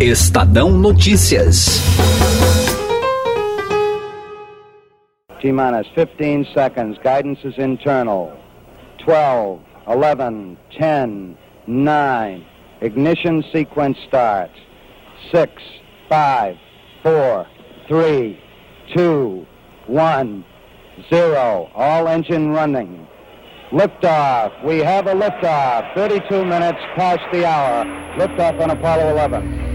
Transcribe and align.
Estadão 0.00 0.70
Notícias. 0.70 1.82
T-minus 5.40 5.88
15 5.88 6.46
seconds. 6.54 6.98
Guidance 7.02 7.44
is 7.44 7.58
internal. 7.58 8.32
12, 9.04 9.60
11, 9.88 10.56
10, 10.78 11.36
9. 11.66 12.46
Ignition 12.80 13.42
sequence 13.52 13.98
starts. 14.06 14.54
6, 15.32 15.50
5, 16.08 16.56
4, 17.02 17.46
3, 17.88 18.38
2, 18.96 19.46
1, 19.88 20.44
0. 21.10 21.70
All 21.74 22.06
engine 22.06 22.52
running. 22.52 23.04
Liftoff. 23.72 24.64
We 24.64 24.78
have 24.78 25.08
a 25.08 25.14
liftoff. 25.14 25.92
32 25.96 26.44
minutes 26.44 26.78
past 26.94 27.20
the 27.32 27.44
hour. 27.44 27.84
Liftoff 28.16 28.60
on 28.60 28.70
Apollo 28.70 29.10
11. 29.10 29.67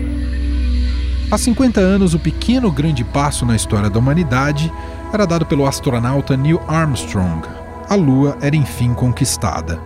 Há 1.34 1.38
50 1.40 1.82
anos, 1.82 2.14
o 2.14 2.20
pequeno 2.20 2.72
grande 2.72 3.04
passo 3.04 3.44
na 3.44 3.56
história 3.56 3.90
da 3.90 3.98
humanidade 3.98 4.72
era 5.12 5.26
dado 5.26 5.48
pelo 5.48 5.66
astronauta 5.66 6.38
Neil 6.38 6.62
Armstrong. 6.68 7.42
A 7.90 7.96
Lua 7.96 8.38
era 8.40 8.56
enfim 8.56 8.94
conquistada. 8.94 9.82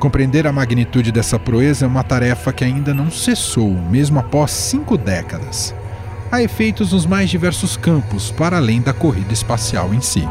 Compreender 0.00 0.46
a 0.46 0.52
magnitude 0.54 1.12
dessa 1.12 1.38
proeza 1.38 1.84
é 1.84 1.86
uma 1.86 2.02
tarefa 2.02 2.50
que 2.50 2.64
ainda 2.64 2.94
não 2.94 3.10
cessou, 3.10 3.68
mesmo 3.68 4.18
após 4.18 4.50
cinco 4.52 4.96
décadas. 4.96 5.74
Há 6.32 6.40
efeitos 6.40 6.94
nos 6.94 7.04
mais 7.04 7.28
diversos 7.28 7.76
campos, 7.76 8.30
para 8.30 8.56
além 8.56 8.80
da 8.80 8.94
corrida 8.94 9.34
espacial 9.34 9.92
em 9.92 10.00
si. 10.00 10.26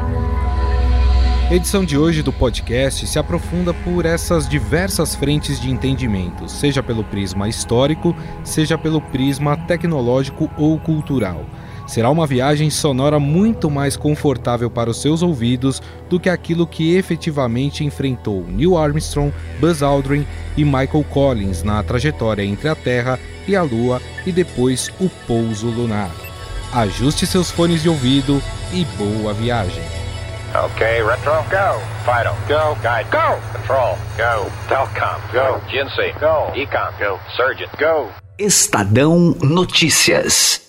A 1.47 1.53
edição 1.53 1.85
de 1.85 1.95
hoje 1.95 2.23
do 2.23 2.33
podcast 2.33 3.05
se 3.05 3.19
aprofunda 3.19 3.71
por 3.71 4.03
essas 4.03 4.49
diversas 4.49 5.13
frentes 5.13 5.61
de 5.61 5.69
entendimento, 5.69 6.49
seja 6.49 6.81
pelo 6.81 7.03
prisma 7.03 7.47
histórico, 7.47 8.15
seja 8.43 8.79
pelo 8.79 8.99
prisma 8.99 9.55
tecnológico 9.55 10.49
ou 10.57 10.79
cultural. 10.79 11.45
Será 11.85 12.09
uma 12.09 12.25
viagem 12.25 12.71
sonora 12.71 13.19
muito 13.19 13.69
mais 13.69 13.95
confortável 13.95 14.71
para 14.71 14.89
os 14.89 14.99
seus 14.99 15.21
ouvidos 15.21 15.83
do 16.09 16.19
que 16.19 16.29
aquilo 16.29 16.65
que 16.65 16.95
efetivamente 16.95 17.85
enfrentou 17.85 18.43
Neil 18.47 18.75
Armstrong, 18.75 19.31
Buzz 19.59 19.83
Aldrin 19.83 20.25
e 20.57 20.65
Michael 20.65 21.05
Collins 21.11 21.61
na 21.61 21.83
trajetória 21.83 22.43
entre 22.43 22.69
a 22.69 22.75
Terra 22.75 23.19
e 23.47 23.55
a 23.55 23.61
Lua 23.61 24.01
e 24.25 24.31
depois 24.31 24.89
o 24.99 25.07
pouso 25.27 25.67
lunar. 25.67 26.09
Ajuste 26.73 27.27
seus 27.27 27.51
fones 27.51 27.83
de 27.83 27.87
ouvido 27.87 28.41
e 28.73 28.83
boa 28.97 29.31
viagem! 29.31 30.04
Okay, 30.55 31.01
retro, 31.01 31.43
go. 31.51 31.79
Fido, 32.05 32.33
go. 32.47 32.77
Guide, 32.81 33.11
go. 33.11 33.39
Control, 33.51 33.97
go. 34.17 34.49
Telcom, 34.67 35.19
go. 35.33 35.59
GNC, 35.67 36.17
go. 36.19 36.49
Econ, 36.55 36.97
go. 36.97 37.19
Surgeon, 37.35 37.67
go. 37.77 38.09
Estadão 38.39 39.35
Notícias. 39.41 40.61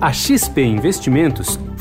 A 0.00 0.12
XP 0.12 0.62
Investimentos 0.62 1.58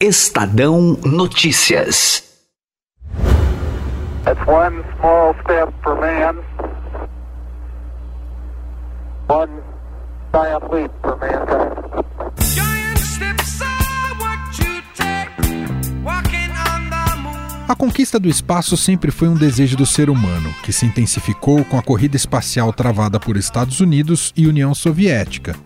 Estadão 0.00 0.96
Notícias. 1.04 2.22
That's 4.24 4.40
one 4.46 4.84
small 4.96 5.34
step 5.42 5.74
for 5.82 5.96
man, 5.98 6.36
one 9.26 9.50
giant 10.32 10.72
leap 10.72 10.92
for 11.02 11.16
mankind. 11.18 11.78
A 17.68 17.74
conquista 17.74 18.20
do 18.20 18.28
espaço 18.28 18.76
sempre 18.76 19.10
foi 19.10 19.26
um 19.26 19.34
desejo 19.34 19.76
do 19.76 19.84
ser 19.84 20.08
humano, 20.08 20.54
que 20.62 20.72
se 20.72 20.86
intensificou 20.86 21.64
com 21.64 21.76
a 21.76 21.82
corrida 21.82 22.14
espacial 22.14 22.72
travada 22.72 23.18
por 23.18 23.36
Estados 23.36 23.80
Unidos 23.80 24.32
e 24.36 24.46
União 24.46 24.72
Soviética. 24.76 25.56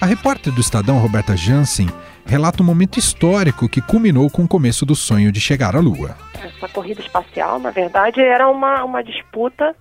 A 0.00 0.06
repórter 0.06 0.52
do 0.52 0.60
Estadão, 0.60 0.98
Roberta 0.98 1.36
Jansen, 1.36 1.88
relata 2.26 2.62
um 2.62 2.66
momento 2.66 2.98
histórico 2.98 3.68
que 3.68 3.80
culminou 3.80 4.30
com 4.30 4.42
o 4.42 4.48
começo 4.48 4.84
do 4.84 4.94
sonho 4.94 5.30
de 5.30 5.40
chegar 5.40 5.76
à 5.76 5.80
Lua. 5.80 6.16
Essa 6.34 6.68
corrida 6.68 7.00
espacial, 7.00 7.58
na 7.58 7.70
verdade, 7.70 8.20
era 8.20 8.48
uma, 8.48 8.84
uma 8.84 9.02
disputa 9.02 9.74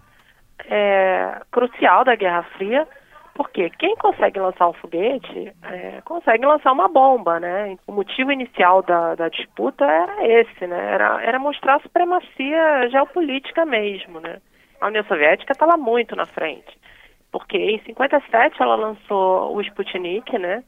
é, 0.70 1.42
crucial 1.52 2.04
da 2.04 2.16
Guerra 2.16 2.44
Fria, 2.58 2.88
porque 3.34 3.70
quem 3.72 3.96
consegue 3.96 4.40
lançar 4.40 4.70
um 4.70 4.74
foguete 4.74 5.52
é, 5.64 6.02
consegue 6.06 6.46
lançar 6.46 6.72
uma 6.72 6.88
bomba, 6.88 7.40
né? 7.40 7.76
O 7.88 7.92
motivo 7.92 8.32
inicial 8.32 8.84
da, 8.84 9.16
da 9.16 9.30
disputa 9.30 9.86
era 9.86 10.28
esse, 10.28 10.68
né? 10.68 10.94
Era, 10.94 11.22
era 11.24 11.40
mostrar 11.40 11.78
a 11.78 11.80
supremacia 11.80 12.90
geopolítica 12.92 13.66
mesmo, 13.66 14.20
né? 14.20 14.38
A 14.80 14.88
União 14.88 15.04
Soviética 15.06 15.54
estava 15.54 15.78
muito 15.78 16.16
na 16.16 16.26
frente, 16.26 16.78
porque 17.32 17.58
em 17.58 17.82
57 17.84 18.62
ela 18.62 18.76
lançou 18.76 19.56
o 19.56 19.62
Sputnik, 19.62 20.38
né? 20.38 20.64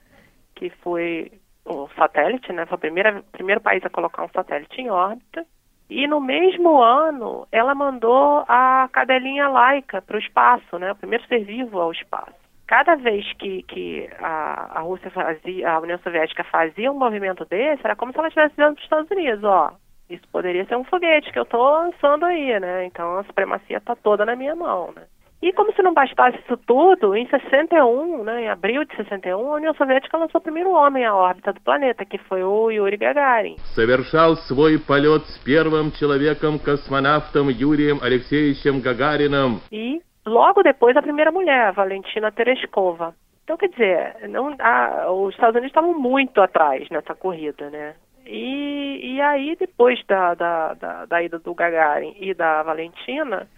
Que 0.56 0.72
foi 0.82 1.32
o 1.66 1.90
satélite, 1.96 2.54
né? 2.54 2.66
Foi 2.66 2.78
o 2.78 2.80
primeiro, 2.80 3.24
primeiro 3.32 3.62
país 3.62 3.84
a 3.84 3.90
colocar 3.90 4.24
um 4.24 4.30
satélite 4.30 4.80
em 4.80 4.90
órbita. 4.90 5.46
E 5.90 6.08
no 6.08 6.20
mesmo 6.20 6.82
ano, 6.82 7.48
ela 7.52 7.76
mandou 7.76 8.44
a 8.48 8.90
cadelinha 8.92 9.48
laica 9.48 10.02
para 10.02 10.16
o 10.16 10.20
espaço, 10.20 10.80
né? 10.80 10.92
O 10.92 10.96
primeiro 10.96 11.26
ser 11.28 11.44
vivo 11.44 11.80
ao 11.80 11.92
espaço. 11.92 12.34
Cada 12.68 12.96
vez 12.96 13.32
que, 13.34 13.62
que 13.64 14.10
a, 14.20 14.80
a 14.80 14.82
Rússia 14.82 15.12
fazia, 15.12 15.72
a 15.72 15.80
União 15.80 16.00
Soviética 16.00 16.44
fazia 16.46 16.92
um 16.92 16.98
movimento 16.98 17.46
desse, 17.46 17.86
era 17.86 17.96
como 17.96 18.12
se 18.12 18.18
ela 18.18 18.28
estivesse 18.28 18.56
dizendo 18.56 18.74
para 18.74 18.80
os 18.80 18.84
Estados 18.84 19.12
Unidos, 19.12 19.44
ó, 19.44 19.74
isso 20.10 20.28
poderia 20.32 20.66
ser 20.66 20.76
um 20.76 20.84
foguete 20.84 21.32
que 21.32 21.38
eu 21.38 21.44
estou 21.44 21.64
lançando 21.64 22.26
aí, 22.26 22.60
né? 22.60 22.86
Então 22.86 23.18
a 23.20 23.24
supremacia 23.24 23.78
está 23.78 23.96
toda 23.96 24.26
na 24.26 24.36
minha 24.36 24.56
mão, 24.56 24.92
né? 24.96 25.04
E 25.45 25.53
como 25.55 25.73
se 25.73 25.83
não 25.83 25.95
bastasse 25.95 26.39
isso 26.39 26.57
tudo, 26.67 27.17
em 27.17 27.27
61, 27.27 28.25
né, 28.25 28.43
em 28.43 28.49
abril 28.51 28.85
de 28.85 28.95
61, 28.95 29.51
a 29.51 29.55
União 29.55 29.73
Soviética 29.75 30.19
lançou 30.19 30.39
o 30.39 30.43
primeiro 30.43 30.71
homem 30.71 31.07
à 31.07 31.15
órbita 31.15 31.53
do 31.55 31.61
planeta, 31.63 32.05
que 32.05 32.19
foi 32.19 32.43
o 32.43 32.71
Yuri 32.71 32.99
Gagarin. 32.99 33.57
Совершал 33.75 34.37
свой 34.37 34.79
полет 34.79 35.25
с 35.25 35.39
первым 35.39 35.93
человеком-космонавтом 35.93 37.49
Юрием 37.49 38.01
Алексеевичем 38.03 38.83
Гагарином. 38.83 39.63
E 39.73 40.03
logo 40.27 40.63
depois 40.63 40.95
a 40.95 41.03
primeira 41.03 41.33
mulher, 41.33 41.69
a 41.69 41.73
Valentina 41.73 42.31
Tereshkova. 42.31 43.15
Então, 43.45 43.57
quer 43.57 43.71
dizer, 43.71 44.29
não, 44.29 44.55
a, 44.61 45.11
os 45.11 45.33
Estados 45.35 45.55
Unidos 45.55 45.71
estavam 45.71 45.99
muito 45.99 46.41
atrás 46.43 46.87
nessa 46.91 47.15
corrida, 47.15 47.71
né? 47.71 47.95
E, 48.27 49.15
e 49.15 49.21
aí, 49.23 49.57
depois 49.59 49.99
da, 50.07 50.35
da, 50.35 50.75
da, 50.75 51.07
da 51.07 51.23
ida 51.23 51.39
do 51.39 51.55
Gagarin 51.55 52.15
e 52.21 52.35
da 52.35 52.63
Valentina, 52.63 53.49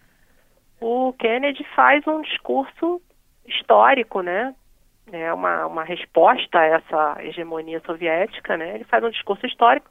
o 0.79 1.13
Kennedy 1.13 1.65
faz 1.75 2.05
um 2.07 2.21
discurso 2.21 3.01
histórico, 3.47 4.21
né? 4.21 4.53
É 5.11 5.33
uma, 5.33 5.65
uma 5.67 5.83
resposta 5.83 6.59
a 6.59 6.65
essa 6.65 7.17
hegemonia 7.19 7.81
soviética, 7.85 8.57
né? 8.57 8.75
Ele 8.75 8.83
faz 8.83 9.03
um 9.03 9.09
discurso 9.09 9.45
histórico 9.45 9.89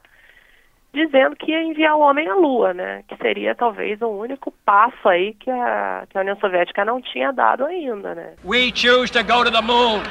dizendo 0.93 1.35
que 1.35 1.51
ia 1.51 1.63
enviar 1.63 1.95
o 1.95 2.01
homem 2.01 2.27
à 2.27 2.35
Lua, 2.35 2.73
né? 2.73 3.03
Que 3.07 3.15
seria 3.17 3.55
talvez 3.55 4.01
o 4.01 4.07
único 4.07 4.51
passo 4.65 5.09
aí 5.09 5.33
que 5.33 5.49
a, 5.49 6.05
que 6.09 6.17
a 6.17 6.21
União 6.21 6.37
Soviética 6.39 6.85
não 6.85 7.01
tinha 7.01 7.31
dado 7.31 7.65
ainda, 7.65 8.15
né? 8.15 8.33
We 8.43 8.71
choose 8.73 9.11
to 9.11 9.23
go 9.23 9.43
to 9.43 9.51
the 9.51 9.61
moon. 9.61 10.03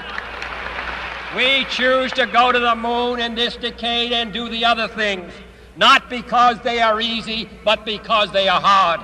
We 1.34 1.64
choose 1.70 2.12
to 2.14 2.26
go 2.26 2.52
to 2.52 2.60
the 2.60 2.74
moon 2.74 3.20
in 3.20 3.34
this 3.34 3.56
decade 3.56 4.14
and 4.14 4.30
do 4.32 4.48
the 4.48 4.64
other 4.64 4.88
things, 4.88 5.32
not 5.76 6.08
because 6.08 6.60
they 6.62 6.80
are 6.80 7.00
easy, 7.00 7.48
but 7.64 7.84
because 7.84 8.32
they 8.32 8.48
are 8.48 8.60
hard. 8.60 9.00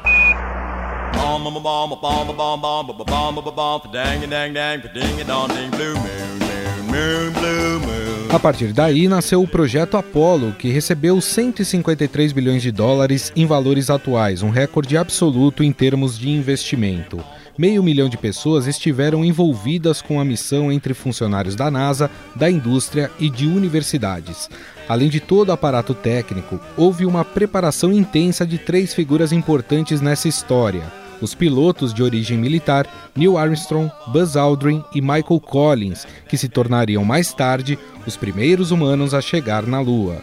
A 8.34 8.38
partir 8.38 8.72
daí 8.72 9.08
nasceu 9.08 9.42
o 9.42 9.48
projeto 9.48 9.96
Apollo, 9.96 10.52
que 10.58 10.68
recebeu 10.68 11.20
153 11.20 12.32
bilhões 12.32 12.62
de 12.62 12.70
dólares 12.70 13.32
em 13.34 13.46
valores 13.46 13.88
atuais, 13.88 14.42
um 14.42 14.50
recorde 14.50 14.96
absoluto 14.96 15.62
em 15.62 15.72
termos 15.72 16.18
de 16.18 16.30
investimento. 16.30 17.22
Meio 17.56 17.82
milhão 17.82 18.08
de 18.08 18.16
pessoas 18.16 18.66
estiveram 18.66 19.24
envolvidas 19.24 20.00
com 20.00 20.18
a 20.18 20.24
missão 20.24 20.72
entre 20.72 20.94
funcionários 20.94 21.54
da 21.54 21.70
NASA, 21.70 22.10
da 22.34 22.50
indústria 22.50 23.10
e 23.20 23.28
de 23.28 23.46
universidades. 23.46 24.48
Além 24.88 25.08
de 25.08 25.20
todo 25.20 25.50
o 25.50 25.52
aparato 25.52 25.94
técnico, 25.94 26.58
houve 26.76 27.04
uma 27.04 27.24
preparação 27.24 27.92
intensa 27.92 28.46
de 28.46 28.58
três 28.58 28.94
figuras 28.94 29.32
importantes 29.32 30.00
nessa 30.00 30.28
história 30.28 31.01
os 31.22 31.34
pilotos 31.34 31.94
de 31.94 32.02
origem 32.02 32.36
militar 32.36 32.86
Neil 33.16 33.38
Armstrong, 33.38 33.90
Buzz 34.08 34.36
Aldrin 34.36 34.84
e 34.94 35.00
Michael 35.00 35.40
Collins, 35.40 36.06
que 36.28 36.36
se 36.36 36.48
tornariam 36.48 37.04
mais 37.04 37.32
tarde 37.32 37.78
os 38.06 38.16
primeiros 38.16 38.70
humanos 38.70 39.14
a 39.14 39.20
chegar 39.20 39.66
na 39.66 39.80
Lua. 39.80 40.20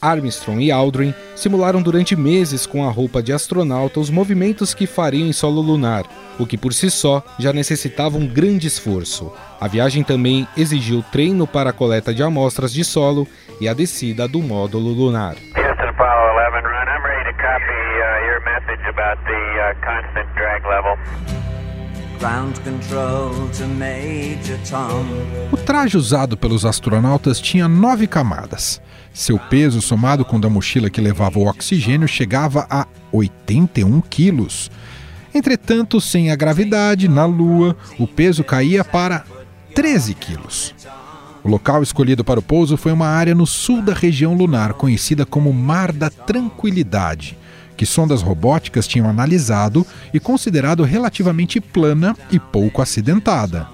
Armstrong 0.00 0.62
e 0.62 0.72
Aldrin 0.72 1.14
simularam 1.36 1.82
durante 1.82 2.16
meses 2.16 2.66
com 2.66 2.86
a 2.86 2.90
roupa 2.90 3.22
de 3.22 3.32
astronauta 3.32 4.00
os 4.00 4.08
movimentos 4.08 4.72
que 4.72 4.86
fariam 4.86 5.28
em 5.28 5.32
solo 5.32 5.60
lunar, 5.60 6.04
o 6.38 6.46
que 6.46 6.56
por 6.56 6.72
si 6.72 6.90
só 6.90 7.22
já 7.38 7.52
necessitava 7.52 8.16
um 8.16 8.26
grande 8.26 8.66
esforço. 8.66 9.30
A 9.60 9.68
viagem 9.68 10.02
também 10.02 10.48
exigiu 10.56 11.04
treino 11.12 11.46
para 11.46 11.70
a 11.70 11.72
coleta 11.72 12.14
de 12.14 12.22
amostras 12.22 12.72
de 12.72 12.82
solo 12.82 13.28
e 13.60 13.68
a 13.68 13.74
descida 13.74 14.26
do 14.26 14.40
módulo 14.40 14.90
lunar. 14.90 15.36
Houston 15.54 15.88
Apollo 15.90 16.32
11, 16.48 16.64
run. 16.64 16.88
I'm 16.88 17.04
ready 17.04 17.24
to 17.28 17.36
copy 17.36 17.80
uh, 18.00 18.24
your 18.24 18.40
message 18.40 18.80
about 19.00 19.22
the 19.24 19.32
uh, 19.32 19.74
constant 19.80 20.28
drag 20.34 20.62
level. 20.66 20.98
Ground 22.18 22.60
control 22.60 23.48
to 23.56 23.66
Major 23.66 24.58
Tom. 24.68 25.06
O 25.50 25.56
traje 25.56 25.96
usado 25.96 26.36
pelos 26.36 26.66
astronautas 26.66 27.40
tinha 27.40 27.66
nove 27.66 28.06
camadas. 28.06 28.80
Seu 29.12 29.38
peso, 29.38 29.80
somado 29.80 30.22
com 30.22 30.36
o 30.36 30.40
da 30.40 30.50
mochila 30.50 30.90
que 30.90 31.00
levava 31.00 31.38
o 31.38 31.48
oxigênio, 31.48 32.06
chegava 32.06 32.66
a 32.68 32.86
81 33.10 34.02
quilos. 34.02 34.70
Entretanto, 35.34 35.98
sem 36.00 36.30
a 36.30 36.36
gravidade, 36.36 37.08
na 37.08 37.24
Lua, 37.24 37.74
o 37.98 38.06
peso 38.06 38.44
caía 38.44 38.84
para 38.84 39.24
13 39.74 40.14
quilos. 40.14 40.74
O 41.42 41.48
local 41.48 41.82
escolhido 41.82 42.22
para 42.22 42.38
o 42.38 42.42
pouso 42.42 42.76
foi 42.76 42.92
uma 42.92 43.06
área 43.06 43.34
no 43.34 43.46
sul 43.46 43.80
da 43.80 43.94
região 43.94 44.34
lunar, 44.34 44.74
conhecida 44.74 45.24
como 45.24 45.52
Mar 45.54 45.90
da 45.90 46.10
Tranquilidade, 46.10 47.38
que 47.80 47.86
sondas 47.86 48.20
robóticas 48.20 48.86
tinham 48.86 49.08
analisado 49.08 49.86
e 50.12 50.20
considerado 50.20 50.84
relativamente 50.84 51.62
plana 51.62 52.14
e 52.30 52.38
pouco 52.38 52.82
acidentada. 52.82 53.66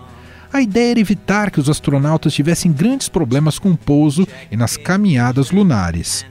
A 0.53 0.63
ideia 0.63 0.93
era 0.93 1.01
evitar 1.01 1.51
que 1.51 1.59
os 1.59 1.69
astronautas 1.69 2.33
tivessem 2.33 2.71
grandes 2.71 3.09
problemas 3.09 3.59
com 3.59 3.73
o 3.73 3.77
pouso 3.77 4.25
e 4.49 4.57
nas 4.57 4.77
caminhadas 4.77 5.51
lunares. 5.51 6.25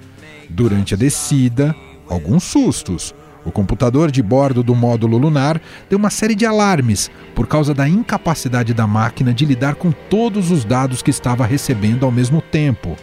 Durante 0.49 0.93
a 0.93 0.97
descida, 0.97 1.75
alguns 2.07 2.45
sustos. 2.45 3.13
O 3.43 3.51
computador 3.51 4.09
de 4.09 4.23
bordo 4.23 4.63
do 4.63 4.73
módulo 4.73 5.17
lunar 5.17 5.61
deu 5.89 5.99
uma 5.99 6.09
série 6.09 6.33
de 6.33 6.45
alarmes 6.45 7.11
por 7.35 7.45
causa 7.45 7.73
da 7.73 7.89
incapacidade 7.89 8.73
da 8.73 8.87
máquina 8.87 9.33
de 9.33 9.45
lidar 9.45 9.75
com 9.75 9.91
todos 9.91 10.49
os 10.49 10.63
dados 10.63 11.01
que 11.01 11.11
estava 11.11 11.45
recebendo 11.45 12.05
ao 12.05 12.11
mesmo 12.11 12.41
tempo. 12.41 12.95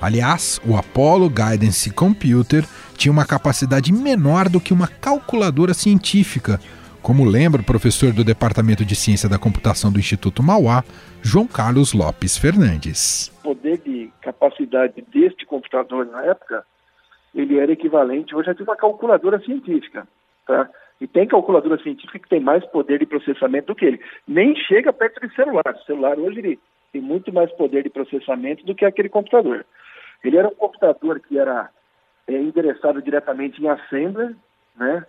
Aliás, 0.00 0.60
o 0.64 0.76
Apollo 0.76 1.28
Guidance 1.28 1.90
Computer 1.90 2.64
tinha 2.98 3.12
uma 3.12 3.24
capacidade 3.24 3.92
menor 3.92 4.48
do 4.48 4.60
que 4.60 4.74
uma 4.74 4.88
calculadora 4.88 5.72
científica, 5.72 6.58
como 7.00 7.24
lembra 7.24 7.62
o 7.62 7.64
professor 7.64 8.12
do 8.12 8.24
Departamento 8.24 8.84
de 8.84 8.96
Ciência 8.96 9.28
da 9.28 9.38
Computação 9.38 9.92
do 9.92 10.00
Instituto 10.00 10.42
Mauá, 10.42 10.82
João 11.22 11.46
Carlos 11.46 11.94
Lopes 11.94 12.36
Fernandes. 12.36 13.32
O 13.44 13.54
poder 13.54 13.78
de 13.78 14.10
capacidade 14.20 15.00
deste 15.12 15.46
computador 15.46 16.06
na 16.06 16.24
época, 16.24 16.64
ele 17.32 17.56
era 17.56 17.70
equivalente 17.70 18.34
hoje 18.34 18.50
a 18.50 18.52
de 18.52 18.64
uma 18.64 18.76
calculadora 18.76 19.38
científica, 19.44 20.06
tá? 20.44 20.68
E 21.00 21.06
tem 21.06 21.28
calculadora 21.28 21.80
científica 21.80 22.18
que 22.18 22.28
tem 22.28 22.40
mais 22.40 22.66
poder 22.66 22.98
de 22.98 23.06
processamento 23.06 23.68
do 23.68 23.76
que 23.76 23.84
ele. 23.84 24.00
Nem 24.26 24.56
chega 24.56 24.92
perto 24.92 25.24
de 25.24 25.32
celular. 25.36 25.62
O 25.72 25.84
celular 25.84 26.18
hoje 26.18 26.40
ele 26.40 26.58
tem 26.92 27.00
muito 27.00 27.32
mais 27.32 27.48
poder 27.52 27.84
de 27.84 27.90
processamento 27.90 28.66
do 28.66 28.74
que 28.74 28.84
aquele 28.84 29.08
computador. 29.08 29.64
Ele 30.24 30.36
era 30.36 30.48
um 30.48 30.54
computador 30.56 31.20
que 31.20 31.38
era 31.38 31.70
é, 32.28 32.32
endereçado 32.32 33.00
diretamente 33.02 33.62
em 33.62 33.68
Assembler, 33.68 34.36
né? 34.76 35.04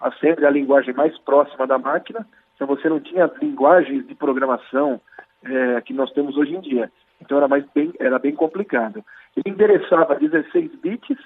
Assembler 0.00 0.44
é 0.44 0.48
a 0.48 0.50
linguagem 0.50 0.92
mais 0.92 1.16
próxima 1.18 1.66
da 1.66 1.78
máquina, 1.78 2.26
então 2.54 2.66
você 2.66 2.88
não 2.88 3.00
tinha 3.00 3.30
linguagens 3.40 4.06
de 4.06 4.14
programação 4.14 5.00
é, 5.44 5.80
que 5.80 5.94
nós 5.94 6.12
temos 6.12 6.36
hoje 6.36 6.54
em 6.54 6.60
dia. 6.60 6.90
Então 7.20 7.38
era, 7.38 7.48
mais 7.48 7.64
bem, 7.74 7.92
era 7.98 8.18
bem 8.18 8.34
complicado. 8.34 9.04
Ele 9.36 9.54
endereçava 9.54 10.16
16 10.16 10.74
bits 10.76 11.18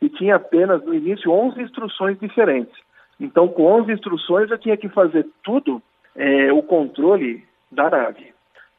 e 0.00 0.08
tinha 0.08 0.36
apenas 0.36 0.82
no 0.84 0.94
início 0.94 1.30
11 1.30 1.60
instruções 1.60 2.18
diferentes. 2.18 2.74
Então, 3.18 3.48
com 3.48 3.64
11 3.64 3.92
instruções, 3.92 4.50
eu 4.50 4.58
tinha 4.58 4.76
que 4.76 4.88
fazer 4.88 5.26
tudo 5.42 5.82
é, 6.16 6.52
o 6.52 6.62
controle 6.62 7.44
da 7.70 7.90
nave. 7.90 8.32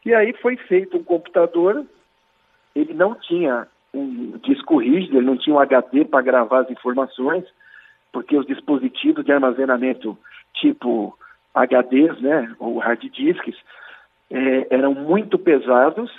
E 0.06 0.14
aí 0.14 0.34
foi 0.34 0.56
feito 0.58 0.98
um 0.98 1.04
computador, 1.04 1.86
ele 2.76 2.94
não 2.94 3.16
tinha 3.16 3.68
um 3.96 4.38
disco 4.44 4.78
rígido, 4.78 5.18
ele 5.18 5.26
não 5.26 5.38
tinha 5.38 5.56
um 5.56 5.60
HD 5.60 6.06
para 6.06 6.22
gravar 6.22 6.62
as 6.62 6.70
informações, 6.70 7.46
porque 8.12 8.38
os 8.38 8.46
dispositivos 8.46 9.26
de 9.26 9.32
armazenamento 9.32 10.18
tipo 10.54 11.18
HDs, 11.54 12.20
né, 12.22 12.54
ou 12.60 12.78
hard 12.78 13.02
disks, 13.12 13.56
é, 14.30 14.68
eram 14.70 14.94
muito 14.94 15.38
pesados 15.38 16.12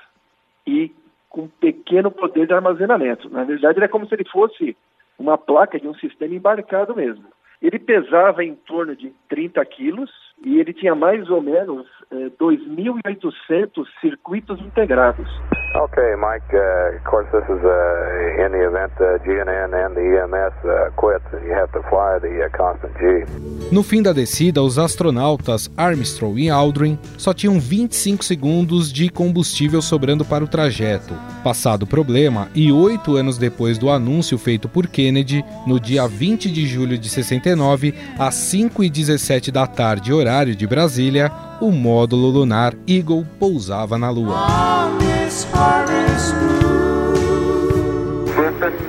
e 0.66 0.92
com 1.28 1.48
pequeno 1.48 2.10
poder 2.10 2.46
de 2.46 2.54
armazenamento. 2.54 3.28
Na 3.28 3.44
verdade, 3.44 3.78
era 3.78 3.88
como 3.88 4.06
se 4.06 4.14
ele 4.14 4.24
fosse 4.24 4.76
uma 5.18 5.36
placa 5.36 5.78
de 5.78 5.86
um 5.86 5.94
sistema 5.94 6.34
embarcado 6.34 6.94
mesmo. 6.94 7.24
Ele 7.60 7.78
pesava 7.78 8.44
em 8.44 8.54
torno 8.54 8.94
de 8.94 9.12
30 9.28 9.64
quilos 9.66 10.10
e 10.44 10.58
ele 10.58 10.72
tinha 10.72 10.94
mais 10.94 11.28
ou 11.30 11.42
menos 11.42 11.86
eh, 12.10 12.30
2.800 12.38 13.86
circuitos 14.00 14.60
integrados. 14.60 15.28
Okay, 15.76 16.14
Mike. 16.16 16.54
Uh, 16.54 16.96
of 16.96 17.04
course, 17.04 17.28
this 17.32 17.44
is 17.44 17.62
uh, 17.62 18.44
in 18.46 18.52
the 18.52 18.66
event 18.66 18.92
uh, 18.98 19.18
GNN 19.24 19.74
and 19.74 19.94
the 19.94 20.06
EMS 20.22 20.54
uh, 20.64 20.90
quit, 20.96 21.20
you 21.44 21.52
have 21.52 21.70
to 21.72 21.82
fly 21.90 22.18
the 22.18 22.44
uh, 22.44 22.48
constant 22.56 22.94
G. 22.96 23.26
No 23.70 23.82
fim 23.82 24.00
da 24.00 24.12
descida, 24.12 24.62
os 24.62 24.78
astronautas 24.78 25.70
Armstrong 25.76 26.38
e 26.40 26.48
Aldrin 26.48 26.98
só 27.18 27.34
tinham 27.34 27.60
25 27.60 28.24
segundos 28.24 28.90
de 28.90 29.10
combustível 29.10 29.82
sobrando 29.82 30.24
para 30.24 30.44
o 30.44 30.48
trajeto. 30.48 31.12
Passado 31.44 31.82
o 31.82 31.86
problema, 31.86 32.48
e 32.54 32.72
oito 32.72 33.16
anos 33.16 33.36
depois 33.36 33.76
do 33.76 33.90
anúncio 33.90 34.38
feito 34.38 34.68
por 34.70 34.86
Kennedy, 34.86 35.44
no 35.66 35.78
dia 35.78 36.06
20 36.08 36.50
de 36.50 36.66
julho 36.66 36.96
de 36.96 37.08
69, 37.10 37.94
às 38.18 38.34
5h17 38.34 39.50
da 39.50 39.66
tarde, 39.66 40.12
horário 40.12 40.56
de 40.56 40.66
Brasília, 40.66 41.30
o 41.60 41.70
módulo 41.70 42.28
lunar 42.28 42.72
Eagle 42.88 43.26
pousava 43.38 43.98
na 43.98 44.08
Lua. 44.08 45.05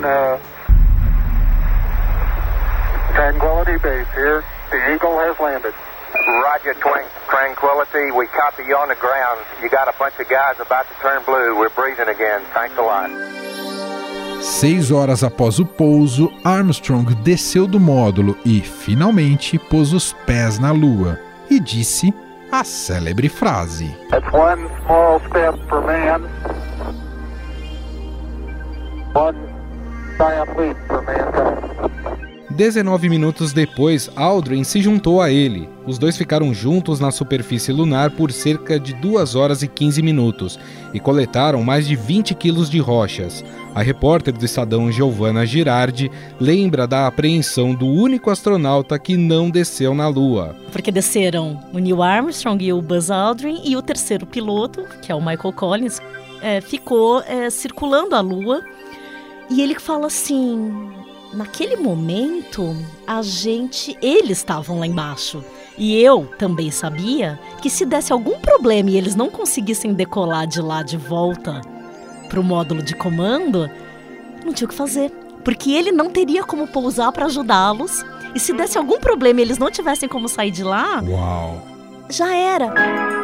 Uh, 0.04 0.38
Tranquility 3.16 3.78
Base 3.78 4.08
here. 4.14 4.44
The 4.72 4.94
Eagle 4.94 5.18
has 5.20 5.40
landed. 5.40 5.74
Roger, 6.44 6.74
Twin- 6.76 7.08
Tranquility. 7.30 8.12
We 8.12 8.28
copy 8.28 8.64
you 8.64 8.76
on 8.76 8.90
the 8.90 8.96
ground. 8.96 9.40
You 9.62 9.70
got 9.70 9.88
a 9.88 9.94
bunch 9.98 10.20
of 10.20 10.28
guys 10.30 10.60
about 10.60 10.86
to 10.88 10.94
turn 11.02 11.24
blue. 11.26 11.58
We're 11.58 11.70
breathing 11.70 12.10
again. 12.10 12.42
Thanks 12.54 12.78
a 12.78 12.82
lot. 12.82 13.10
Seis 14.42 14.92
horas 14.92 15.24
após 15.24 15.58
o 15.60 15.66
pouso, 15.66 16.32
Armstrong 16.44 17.04
desceu 17.16 17.66
do 17.68 17.80
módulo 17.80 18.38
e, 18.46 18.62
finalmente, 18.62 19.58
pôs 19.58 19.94
os 19.94 20.14
pés 20.14 20.60
na 20.60 20.72
Lua 20.72 21.20
e 21.50 21.60
disse 21.60 22.14
a 22.52 22.64
célebre 22.64 23.30
frase: 23.30 23.98
That's 24.12 24.32
one 24.32 24.70
small 24.86 25.20
step 25.28 25.58
for 25.68 25.82
man, 25.82 26.22
one 29.16 29.36
19 32.50 33.08
minutos 33.08 33.54
depois, 33.54 34.10
Aldrin 34.16 34.64
se 34.64 34.82
juntou 34.82 35.22
a 35.22 35.30
ele. 35.30 35.70
Os 35.86 36.00
dois 36.00 36.18
ficaram 36.18 36.52
juntos 36.56 37.00
na 37.00 37.12
superfície 37.12 37.72
lunar 37.72 38.10
por 38.10 38.32
cerca 38.32 38.80
de 38.80 38.96
2 38.96 39.36
horas 39.36 39.62
e 39.62 39.68
15 39.68 40.02
minutos 40.02 40.60
e 40.92 41.00
coletaram 41.00 41.64
mais 41.64 41.88
de 41.88 41.96
20 41.96 42.34
quilos 42.34 42.68
de 42.68 42.80
rochas. 42.80 43.46
A 43.76 43.84
repórter 43.84 44.34
do 44.34 44.44
Estadão 44.44 44.92
Giovanna 44.92 45.46
Girardi 45.46 46.10
lembra 46.40 46.88
da 46.88 47.06
apreensão 47.06 47.76
do 47.76 47.86
único 47.86 48.32
astronauta 48.32 48.98
que 48.98 49.16
não 49.16 49.52
desceu 49.52 49.94
na 49.94 50.08
Lua. 50.08 50.56
Porque 50.72 50.92
desceram 50.92 51.60
o 51.72 51.78
Neil 51.78 52.02
Armstrong 52.02 52.66
e 52.66 52.74
o 52.74 52.82
Buzz 52.82 53.12
Aldrin 53.12 53.62
e 53.64 53.78
o 53.78 53.84
terceiro 53.84 54.26
piloto, 54.26 54.84
que 55.04 55.12
é 55.12 55.16
o 55.16 55.22
Michael 55.22 55.54
Collins, 55.54 56.02
é, 56.42 56.60
ficou 56.60 57.22
é, 57.22 57.52
circulando 57.52 58.16
a 58.16 58.20
Lua 58.20 58.64
e 59.50 59.62
ele 59.62 59.80
fala 59.80 60.08
assim: 60.08 60.92
naquele 61.34 61.76
momento 61.76 62.76
a 63.06 63.22
gente, 63.22 63.98
eles 64.02 64.38
estavam 64.38 64.80
lá 64.80 64.88
embaixo. 64.88 65.44
E 65.78 65.96
eu 66.02 66.26
também 66.38 66.72
sabia 66.72 67.40
que 67.62 67.70
se 67.70 67.86
desse 67.86 68.12
algum 68.12 68.40
problema 68.40 68.90
e 68.90 68.98
eles 68.98 69.16
não 69.16 69.30
conseguissem 69.30 69.94
decolar 69.94 70.48
de 70.48 70.60
lá 70.60 70.82
de 70.82 70.98
volta 70.98 71.62
para 72.28 72.40
o 72.40 72.44
módulo 72.44 72.82
de 72.82 72.96
comando, 72.96 73.70
não 74.44 74.52
tinha 74.52 74.66
o 74.66 74.70
que 74.70 74.76
fazer. 74.76 75.12
Porque 75.44 75.72
ele 75.72 75.92
não 75.92 76.10
teria 76.10 76.44
como 76.44 76.68
pousar 76.68 77.12
para 77.12 77.28
ajudá-los. 77.28 78.04
E 78.36 78.40
se 78.40 78.54
desse 78.54 78.78
algum 78.78 79.00
problema 79.00 79.40
e 79.40 79.44
eles 79.44 79.58
não 79.58 79.72
tivessem 79.72 80.10
como 80.10 80.28
sair 80.28 80.52
de 80.52 80.64
lá, 80.64 81.02
Uau! 81.08 81.62
já 82.10 82.36
era. 82.36 83.17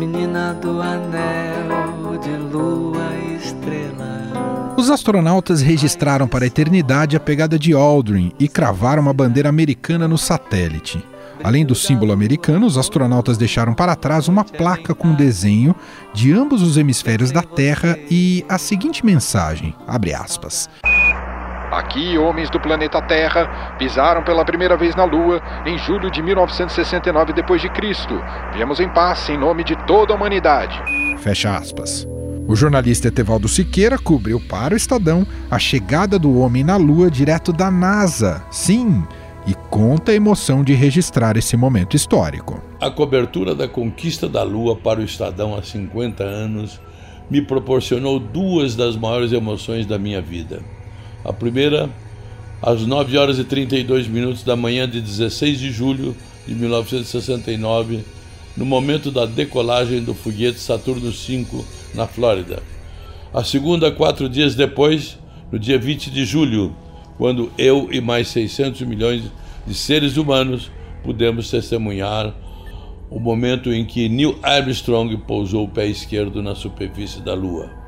Menina 0.00 0.54
do 0.54 0.80
anel 0.80 2.18
de 2.22 2.30
lua 2.30 3.12
estrela. 3.38 4.74
Os 4.78 4.88
astronautas 4.88 5.60
registraram 5.60 6.26
para 6.26 6.44
a 6.44 6.46
eternidade 6.46 7.16
a 7.16 7.20
pegada 7.20 7.58
de 7.58 7.74
Aldrin 7.74 8.32
e 8.40 8.48
cravaram 8.48 9.02
uma 9.02 9.12
bandeira 9.12 9.50
americana 9.50 10.08
no 10.08 10.16
satélite. 10.16 11.04
Além 11.44 11.66
do 11.66 11.74
símbolo 11.74 12.12
americano, 12.12 12.66
os 12.66 12.78
astronautas 12.78 13.36
deixaram 13.36 13.74
para 13.74 13.94
trás 13.94 14.26
uma 14.26 14.42
placa 14.42 14.94
com 14.94 15.14
desenho 15.14 15.74
de 16.14 16.32
ambos 16.32 16.62
os 16.62 16.78
hemisférios 16.78 17.30
da 17.30 17.42
Terra 17.42 17.98
e 18.10 18.42
a 18.48 18.56
seguinte 18.56 19.04
mensagem: 19.04 19.74
abre 19.86 20.14
aspas. 20.14 20.68
Aqui, 21.70 22.18
homens 22.18 22.50
do 22.50 22.58
planeta 22.58 23.00
Terra 23.00 23.76
pisaram 23.78 24.24
pela 24.24 24.44
primeira 24.44 24.76
vez 24.76 24.96
na 24.96 25.04
Lua 25.04 25.40
em 25.64 25.78
julho 25.78 26.10
de 26.10 26.20
1969 26.20 27.32
d.C. 27.32 27.68
Viemos 28.52 28.80
em 28.80 28.88
paz 28.88 29.28
em 29.28 29.38
nome 29.38 29.62
de 29.62 29.76
toda 29.86 30.12
a 30.12 30.16
humanidade. 30.16 30.82
Fecha 31.18 31.56
aspas. 31.56 32.04
O 32.48 32.56
jornalista 32.56 33.06
Etevaldo 33.06 33.46
Siqueira 33.46 33.96
cobriu 33.96 34.40
para 34.40 34.74
o 34.74 34.76
Estadão 34.76 35.24
a 35.48 35.60
chegada 35.60 36.18
do 36.18 36.40
homem 36.40 36.64
na 36.64 36.76
Lua 36.76 37.08
direto 37.08 37.52
da 37.52 37.70
NASA. 37.70 38.42
Sim, 38.50 39.04
e 39.46 39.54
conta 39.70 40.10
a 40.10 40.14
emoção 40.14 40.64
de 40.64 40.74
registrar 40.74 41.36
esse 41.36 41.56
momento 41.56 41.94
histórico. 41.94 42.60
A 42.80 42.90
cobertura 42.90 43.54
da 43.54 43.68
conquista 43.68 44.28
da 44.28 44.42
Lua 44.42 44.74
para 44.74 44.98
o 44.98 45.04
Estadão 45.04 45.56
há 45.56 45.62
50 45.62 46.24
anos 46.24 46.80
me 47.30 47.40
proporcionou 47.40 48.18
duas 48.18 48.74
das 48.74 48.96
maiores 48.96 49.30
emoções 49.30 49.86
da 49.86 50.00
minha 50.00 50.20
vida. 50.20 50.60
A 51.24 51.32
primeira, 51.32 51.90
às 52.62 52.82
9 52.82 53.16
horas 53.18 53.38
e 53.38 53.44
32 53.44 54.08
minutos 54.08 54.42
da 54.42 54.56
manhã 54.56 54.88
de 54.88 55.00
16 55.00 55.58
de 55.58 55.70
julho 55.70 56.16
de 56.46 56.54
1969, 56.54 58.00
no 58.56 58.64
momento 58.64 59.10
da 59.10 59.26
decolagem 59.26 60.02
do 60.02 60.14
foguete 60.14 60.58
Saturno 60.58 61.10
V 61.10 61.64
na 61.94 62.06
Flórida. 62.06 62.62
A 63.32 63.44
segunda, 63.44 63.92
quatro 63.92 64.28
dias 64.28 64.54
depois, 64.54 65.18
no 65.52 65.58
dia 65.58 65.78
20 65.78 66.10
de 66.10 66.24
julho, 66.24 66.74
quando 67.16 67.52
eu 67.56 67.88
e 67.92 68.00
mais 68.00 68.28
600 68.28 68.82
milhões 68.82 69.22
de 69.66 69.74
seres 69.74 70.16
humanos 70.16 70.70
pudemos 71.04 71.50
testemunhar 71.50 72.34
o 73.10 73.18
momento 73.18 73.72
em 73.72 73.84
que 73.84 74.08
Neil 74.08 74.38
Armstrong 74.42 75.16
pousou 75.18 75.64
o 75.64 75.68
pé 75.68 75.86
esquerdo 75.86 76.42
na 76.42 76.54
superfície 76.54 77.20
da 77.20 77.34
Lua. 77.34 77.79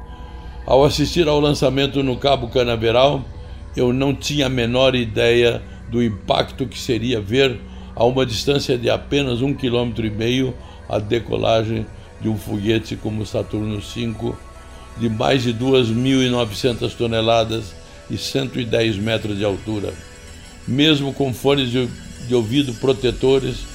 Ao 0.65 0.85
assistir 0.85 1.27
ao 1.27 1.41
lançamento 1.41 2.03
no 2.03 2.17
Cabo 2.17 2.49
Canaveral, 2.49 3.25
eu 3.77 3.93
não 3.93 4.15
tinha 4.15 4.47
a 4.47 4.51
menor 4.51 4.95
ideia 4.95 5.61
do 5.91 6.03
impacto 6.03 6.67
que 6.67 6.79
seria 6.79 7.21
ver 7.21 7.59
a 7.97 8.05
uma 8.05 8.25
distância 8.25 8.79
de 8.79 8.89
apenas 8.89 9.43
um 9.43 9.53
quilômetro 9.53 10.07
e 10.07 10.11
meio 10.11 10.55
a 10.89 10.99
decolagem 10.99 11.85
de 12.21 12.29
um 12.29 12.37
foguete 12.37 12.95
como 12.95 13.23
o 13.23 13.27
Saturno 13.27 13.81
V 13.81 14.35
de 14.99 15.09
mais 15.09 15.43
de 15.43 15.53
2.900 15.53 16.95
toneladas 16.95 17.75
e 18.09 18.17
110 18.17 18.99
metros 18.99 19.39
de 19.39 19.45
altura. 19.45 19.93
Mesmo 20.67 21.13
com 21.13 21.35
fones 21.35 21.71
de, 21.71 21.89
de 22.29 22.35
ouvido 22.35 22.73
protetores, 22.75 23.67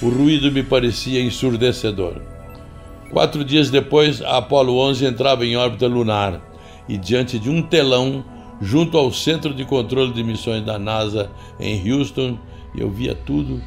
o 0.00 0.08
ruído 0.08 0.50
me 0.50 0.62
parecia 0.62 1.20
ensurdecedor. 1.20 2.39
Quatro 3.10 3.44
dias 3.44 3.70
depois, 3.70 4.22
a 4.22 4.36
Apollo 4.36 4.78
11 4.78 5.04
entrava 5.04 5.44
em 5.44 5.56
órbita 5.56 5.88
lunar 5.88 6.40
e, 6.88 6.96
diante 6.96 7.40
de 7.40 7.50
um 7.50 7.60
telão, 7.60 8.24
junto 8.60 8.96
ao 8.96 9.12
Centro 9.12 9.52
de 9.52 9.64
Controle 9.64 10.12
de 10.12 10.22
Missões 10.22 10.64
da 10.64 10.78
NASA 10.78 11.28
em 11.58 11.90
Houston, 11.90 12.38
eu 12.76 12.88
via 12.88 13.14
tudo 13.14 13.60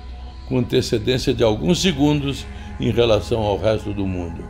com 0.47 0.59
antecedência 0.59 1.33
de 1.33 1.43
alguns 1.43 1.79
segundos 1.79 2.45
em 2.79 2.89
relação 2.89 3.41
ao 3.41 3.57
resto 3.57 3.93
do 3.93 4.07
mundo. 4.07 4.43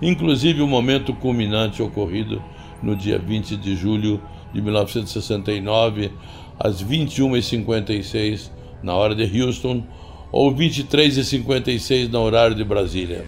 Inclusive 0.00 0.60
o 0.60 0.66
momento 0.66 1.14
culminante 1.14 1.80
ocorrido 1.80 2.42
no 2.82 2.96
dia 2.96 3.20
20 3.20 3.56
de 3.56 3.76
julho 3.76 4.20
de 4.52 4.60
1969, 4.60 6.10
às 6.58 6.82
21h56, 6.82 8.50
na 8.82 8.94
hora 8.94 9.14
de 9.14 9.40
Houston, 9.40 9.84
ou 10.32 10.52
23h56 10.52 12.08
no 12.08 12.20
horário 12.20 12.56
de 12.56 12.64
Brasília. 12.64 13.24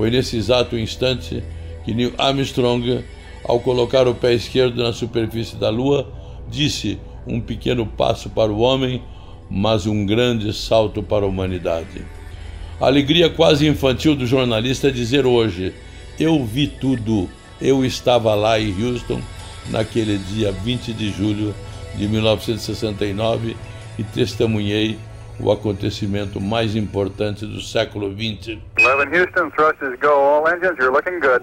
Foi 0.00 0.10
nesse 0.10 0.38
exato 0.38 0.78
instante 0.78 1.44
que 1.84 1.92
Neil 1.92 2.14
Armstrong, 2.16 3.04
ao 3.44 3.60
colocar 3.60 4.08
o 4.08 4.14
pé 4.14 4.32
esquerdo 4.32 4.82
na 4.82 4.94
superfície 4.94 5.56
da 5.56 5.68
Lua, 5.68 6.10
disse: 6.48 6.98
um 7.26 7.38
pequeno 7.38 7.84
passo 7.84 8.30
para 8.30 8.50
o 8.50 8.60
homem, 8.60 9.02
mas 9.50 9.84
um 9.84 10.06
grande 10.06 10.54
salto 10.54 11.02
para 11.02 11.26
a 11.26 11.28
humanidade. 11.28 12.02
A 12.80 12.86
alegria 12.86 13.28
quase 13.28 13.68
infantil 13.68 14.16
do 14.16 14.26
jornalista 14.26 14.88
é 14.88 14.90
dizer 14.90 15.26
hoje: 15.26 15.74
eu 16.18 16.42
vi 16.46 16.66
tudo, 16.66 17.28
eu 17.60 17.84
estava 17.84 18.34
lá 18.34 18.58
em 18.58 18.72
Houston 18.82 19.20
naquele 19.68 20.16
dia 20.16 20.50
20 20.50 20.94
de 20.94 21.10
julho 21.10 21.54
de 21.94 22.08
1969 22.08 23.54
e 23.98 24.02
testemunhei 24.02 24.98
o 25.38 25.52
acontecimento 25.52 26.40
mais 26.40 26.74
importante 26.74 27.44
do 27.44 27.60
século 27.60 28.10
XX. 28.10 28.56
11 28.90 29.16
Houston, 29.16 29.50
thrusters 29.52 29.98
go. 30.00 30.08
All 30.08 30.48
engines, 30.48 30.76
you're 30.78 30.90
looking 30.90 31.20
good. 31.20 31.42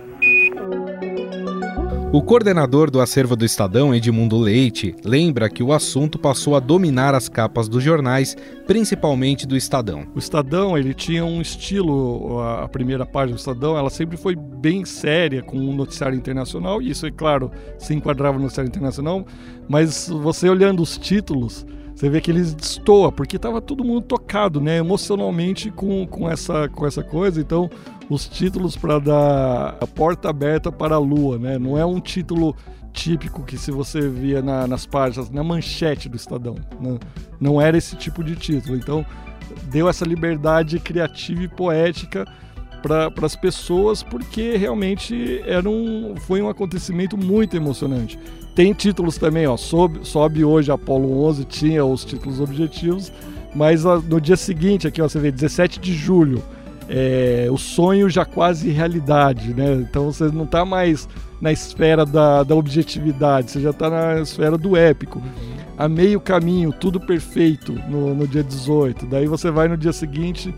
O 2.11 2.21
coordenador 2.21 2.89
do 2.89 2.99
acervo 2.99 3.35
do 3.35 3.45
Estadão, 3.45 3.93
Edmundo 3.93 4.37
Leite, 4.37 4.95
lembra 5.03 5.49
que 5.49 5.61
o 5.61 5.71
assunto 5.73 6.17
passou 6.17 6.55
a 6.55 6.59
dominar 6.59 7.13
as 7.13 7.29
capas 7.29 7.67
dos 7.67 7.83
jornais, 7.83 8.35
principalmente 8.65 9.45
do 9.45 9.57
Estadão. 9.57 10.07
O 10.15 10.19
Estadão, 10.19 10.77
ele 10.77 10.93
tinha 10.93 11.23
um 11.23 11.41
estilo, 11.41 12.39
a 12.41 12.67
primeira 12.69 13.05
página 13.05 13.35
do 13.35 13.39
Estadão, 13.39 13.77
ela 13.77 13.89
sempre 13.89 14.17
foi 14.17 14.35
bem 14.35 14.85
séria 14.85 15.43
com 15.43 15.57
o 15.57 15.69
um 15.69 15.75
noticiário 15.75 16.17
internacional, 16.17 16.81
e 16.81 16.89
isso, 16.89 17.05
é 17.05 17.11
claro, 17.11 17.51
se 17.77 17.93
enquadrava 17.93 18.37
no 18.37 18.43
noticiário 18.43 18.69
internacional, 18.69 19.25
mas 19.67 20.07
você 20.07 20.49
olhando 20.49 20.81
os 20.81 20.97
títulos, 20.97 21.65
você 21.97 22.11
vê 22.11 22.21
que 22.21 22.29
eles 22.29 22.53
destoa, 22.53 23.11
porque 23.11 23.37
estava 23.37 23.59
todo 23.59 23.83
mundo 23.83 24.01
tocado, 24.01 24.61
né, 24.61 24.77
emocionalmente 24.77 25.71
com, 25.71 26.05
com, 26.05 26.29
essa, 26.29 26.69
com 26.69 26.85
essa 26.85 27.01
coisa. 27.01 27.41
Então, 27.41 27.71
os 28.07 28.29
títulos 28.29 28.77
para 28.77 28.99
dar 28.99 29.77
a 29.81 29.87
porta 29.87 30.29
aberta 30.29 30.71
para 30.71 30.93
a 30.93 30.99
lua, 30.99 31.39
né? 31.39 31.57
Não 31.57 31.75
é 31.75 31.83
um 31.83 31.99
título 31.99 32.55
típico 32.93 33.41
que 33.41 33.57
se 33.57 33.71
você 33.71 34.07
via 34.07 34.43
na, 34.43 34.67
nas 34.67 34.85
páginas, 34.85 35.31
na 35.31 35.43
manchete 35.43 36.07
do 36.07 36.15
Estadão. 36.15 36.53
Né? 36.79 36.99
Não 37.39 37.59
era 37.59 37.75
esse 37.75 37.95
tipo 37.95 38.23
de 38.23 38.35
título. 38.35 38.75
Então, 38.75 39.03
deu 39.63 39.89
essa 39.89 40.05
liberdade 40.05 40.79
criativa 40.79 41.41
e 41.41 41.47
poética 41.47 42.27
para 42.81 43.11
as 43.21 43.35
pessoas, 43.35 44.03
porque 44.03 44.55
realmente 44.57 45.41
era 45.45 45.69
um, 45.69 46.15
foi 46.15 46.41
um 46.41 46.49
acontecimento 46.49 47.17
muito 47.17 47.55
emocionante. 47.55 48.17
Tem 48.55 48.73
títulos 48.73 49.17
também, 49.17 49.45
ó, 49.45 49.55
sobe, 49.55 49.99
sobe 50.03 50.43
hoje 50.43 50.71
Apolo 50.71 51.23
11, 51.25 51.45
tinha 51.45 51.85
os 51.85 52.03
títulos 52.03 52.39
objetivos, 52.39 53.11
mas 53.53 53.85
ó, 53.85 53.99
no 53.99 54.19
dia 54.19 54.37
seguinte, 54.37 54.87
aqui 54.87 55.01
ó, 55.01 55.07
você 55.07 55.19
vê 55.19 55.31
17 55.31 55.79
de 55.79 55.93
julho, 55.93 56.41
é, 56.89 57.47
o 57.51 57.57
sonho 57.57 58.09
já 58.09 58.23
quase 58.25 58.69
realidade, 58.69 59.53
né? 59.53 59.73
Então 59.75 60.11
você 60.11 60.25
não 60.25 60.45
está 60.45 60.63
mais 60.63 61.07
na 61.39 61.51
esfera 61.51 62.05
da, 62.05 62.43
da 62.43 62.55
objetividade, 62.55 63.51
você 63.51 63.61
já 63.61 63.71
está 63.71 63.89
na 63.89 64.21
esfera 64.21 64.57
do 64.57 64.75
épico. 64.75 65.21
A 65.77 65.87
meio 65.87 66.19
caminho, 66.19 66.73
tudo 66.73 66.99
perfeito 66.99 67.73
no, 67.87 68.15
no 68.15 68.27
dia 68.27 68.43
18. 68.43 69.05
Daí 69.05 69.27
você 69.27 69.51
vai 69.51 69.67
no 69.67 69.77
dia 69.77 69.93
seguinte, 69.93 70.53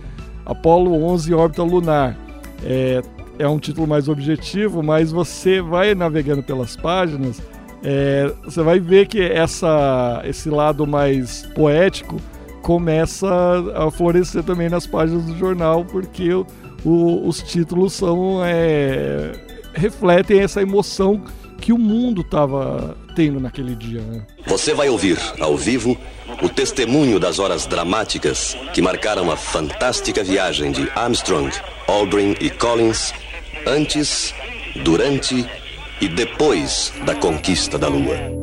Apolo 0.49 1.03
11 1.03 1.33
órbita 1.33 1.63
lunar. 1.63 2.17
É, 2.63 3.01
é 3.37 3.47
um 3.47 3.59
título 3.59 3.87
mais 3.87 4.09
objetivo, 4.09 4.83
mas 4.83 5.11
você 5.11 5.61
vai 5.61 5.95
navegando 5.95 6.43
pelas 6.43 6.75
páginas, 6.75 7.41
é, 7.81 8.33
você 8.43 8.61
vai 8.61 8.79
ver 8.79 9.07
que 9.07 9.21
essa, 9.21 10.21
esse 10.25 10.49
lado 10.49 10.85
mais 10.85 11.45
poético 11.55 12.17
começa 12.61 13.29
a 13.75 13.89
florescer 13.89 14.43
também 14.43 14.67
nas 14.67 14.85
páginas 14.85 15.23
do 15.23 15.37
jornal, 15.37 15.85
porque 15.85 16.33
o, 16.33 16.45
os 17.25 17.41
títulos 17.41 17.93
são 17.93 18.41
é, 18.43 19.31
refletem 19.73 20.41
essa 20.41 20.61
emoção 20.61 21.21
que 21.59 21.73
o 21.73 21.77
mundo 21.77 22.21
estava 22.21 22.97
tendo 23.15 23.39
naquele 23.39 23.75
dia. 23.75 24.01
Né? 24.01 24.21
Você 24.47 24.73
vai 24.73 24.89
ouvir, 24.89 25.19
ao 25.39 25.55
vivo, 25.55 25.97
o 26.41 26.49
testemunho 26.49 27.19
das 27.19 27.37
horas 27.37 27.65
dramáticas 27.65 28.57
que 28.73 28.81
marcaram 28.81 29.29
a 29.29 29.35
fantástica 29.35 30.23
viagem 30.23 30.71
de 30.71 30.89
Armstrong, 30.95 31.51
Aldrin 31.87 32.35
e 32.39 32.49
Collins 32.49 33.13
antes, 33.67 34.33
durante 34.83 35.45
e 36.01 36.07
depois 36.07 36.93
da 37.05 37.13
conquista 37.13 37.77
da 37.77 37.87
Lua. 37.87 38.39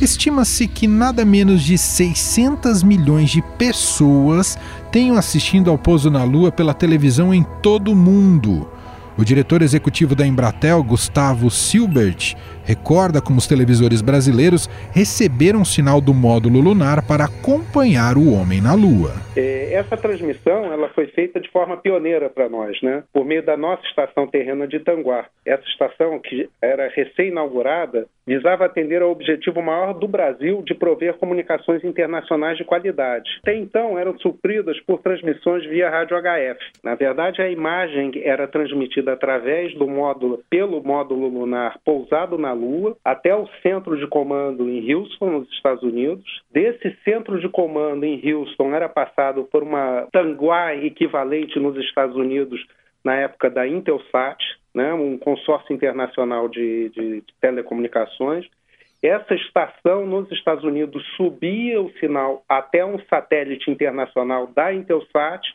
Estima-se 0.00 0.68
que 0.68 0.86
nada 0.86 1.24
menos 1.24 1.62
de 1.62 1.78
600 1.78 2.82
milhões 2.82 3.30
de 3.30 3.40
pessoas 3.40 4.58
tenham 4.92 5.16
assistido 5.16 5.70
ao 5.70 5.78
pouso 5.78 6.10
na 6.10 6.22
Lua 6.22 6.52
pela 6.52 6.74
televisão 6.74 7.32
em 7.32 7.42
todo 7.62 7.92
o 7.92 7.96
mundo. 7.96 8.68
O 9.18 9.24
diretor 9.24 9.62
executivo 9.62 10.14
da 10.14 10.26
Embratel, 10.26 10.82
Gustavo 10.82 11.50
Silbert, 11.50 12.34
recorda 12.66 13.22
como 13.22 13.38
os 13.38 13.46
televisores 13.46 14.02
brasileiros 14.02 14.68
receberam 14.92 15.64
sinal 15.64 16.00
do 16.00 16.12
módulo 16.12 16.60
lunar 16.60 17.06
para 17.06 17.24
acompanhar 17.24 18.16
o 18.16 18.32
homem 18.34 18.60
na 18.60 18.74
Lua. 18.74 19.14
É, 19.36 19.72
essa 19.72 19.96
transmissão 19.96 20.72
ela 20.72 20.88
foi 20.88 21.06
feita 21.08 21.40
de 21.40 21.50
forma 21.50 21.76
pioneira 21.76 22.28
para 22.28 22.48
nós, 22.48 22.80
né? 22.82 23.04
por 23.12 23.24
meio 23.24 23.42
da 23.42 23.56
nossa 23.56 23.86
estação 23.86 24.26
terrena 24.26 24.66
de 24.66 24.76
Itanguá. 24.76 25.26
Essa 25.44 25.64
estação, 25.68 26.18
que 26.18 26.48
era 26.60 26.88
recém-inaugurada, 26.88 28.06
visava 28.26 28.64
atender 28.64 29.02
ao 29.02 29.10
objetivo 29.10 29.62
maior 29.62 29.94
do 29.94 30.08
Brasil 30.08 30.62
de 30.66 30.74
prover 30.74 31.14
comunicações 31.14 31.84
internacionais 31.84 32.58
de 32.58 32.64
qualidade. 32.64 33.30
Até 33.42 33.56
então, 33.56 33.98
eram 33.98 34.18
supridas 34.18 34.78
por 34.80 35.00
transmissões 35.00 35.64
via 35.66 35.88
rádio 35.88 36.16
HF. 36.16 36.58
Na 36.82 36.94
verdade, 36.94 37.40
a 37.40 37.48
imagem 37.48 38.10
era 38.24 38.48
transmitida 38.48 39.12
através 39.12 39.72
do 39.74 39.86
módulo, 39.86 40.42
pelo 40.50 40.82
módulo 40.82 41.28
lunar 41.28 41.78
pousado 41.84 42.36
na 42.36 42.52
Lua, 42.56 42.96
até 43.04 43.34
o 43.34 43.46
centro 43.62 43.96
de 43.96 44.06
comando 44.08 44.68
em 44.68 44.92
Houston, 44.92 45.30
nos 45.30 45.48
Estados 45.50 45.82
Unidos. 45.82 46.24
Desse 46.50 46.96
centro 47.04 47.38
de 47.38 47.48
comando 47.48 48.04
em 48.04 48.20
Houston 48.32 48.74
era 48.74 48.88
passado 48.88 49.44
por 49.44 49.62
uma 49.62 50.08
Tanguá 50.10 50.74
equivalente 50.74 51.60
nos 51.60 51.76
Estados 51.76 52.16
Unidos 52.16 52.60
na 53.04 53.14
época 53.14 53.48
da 53.48 53.68
Intelsat, 53.68 54.42
né, 54.74 54.92
um 54.92 55.16
consórcio 55.16 55.72
internacional 55.72 56.48
de, 56.48 56.88
de, 56.88 57.20
de 57.20 57.34
telecomunicações. 57.40 58.46
Essa 59.02 59.34
estação 59.34 60.04
nos 60.06 60.30
Estados 60.32 60.64
Unidos 60.64 61.04
subia 61.16 61.80
o 61.80 61.92
sinal 62.00 62.42
até 62.48 62.84
um 62.84 62.98
satélite 63.08 63.70
internacional 63.70 64.48
da 64.48 64.74
Intelsat 64.74 65.46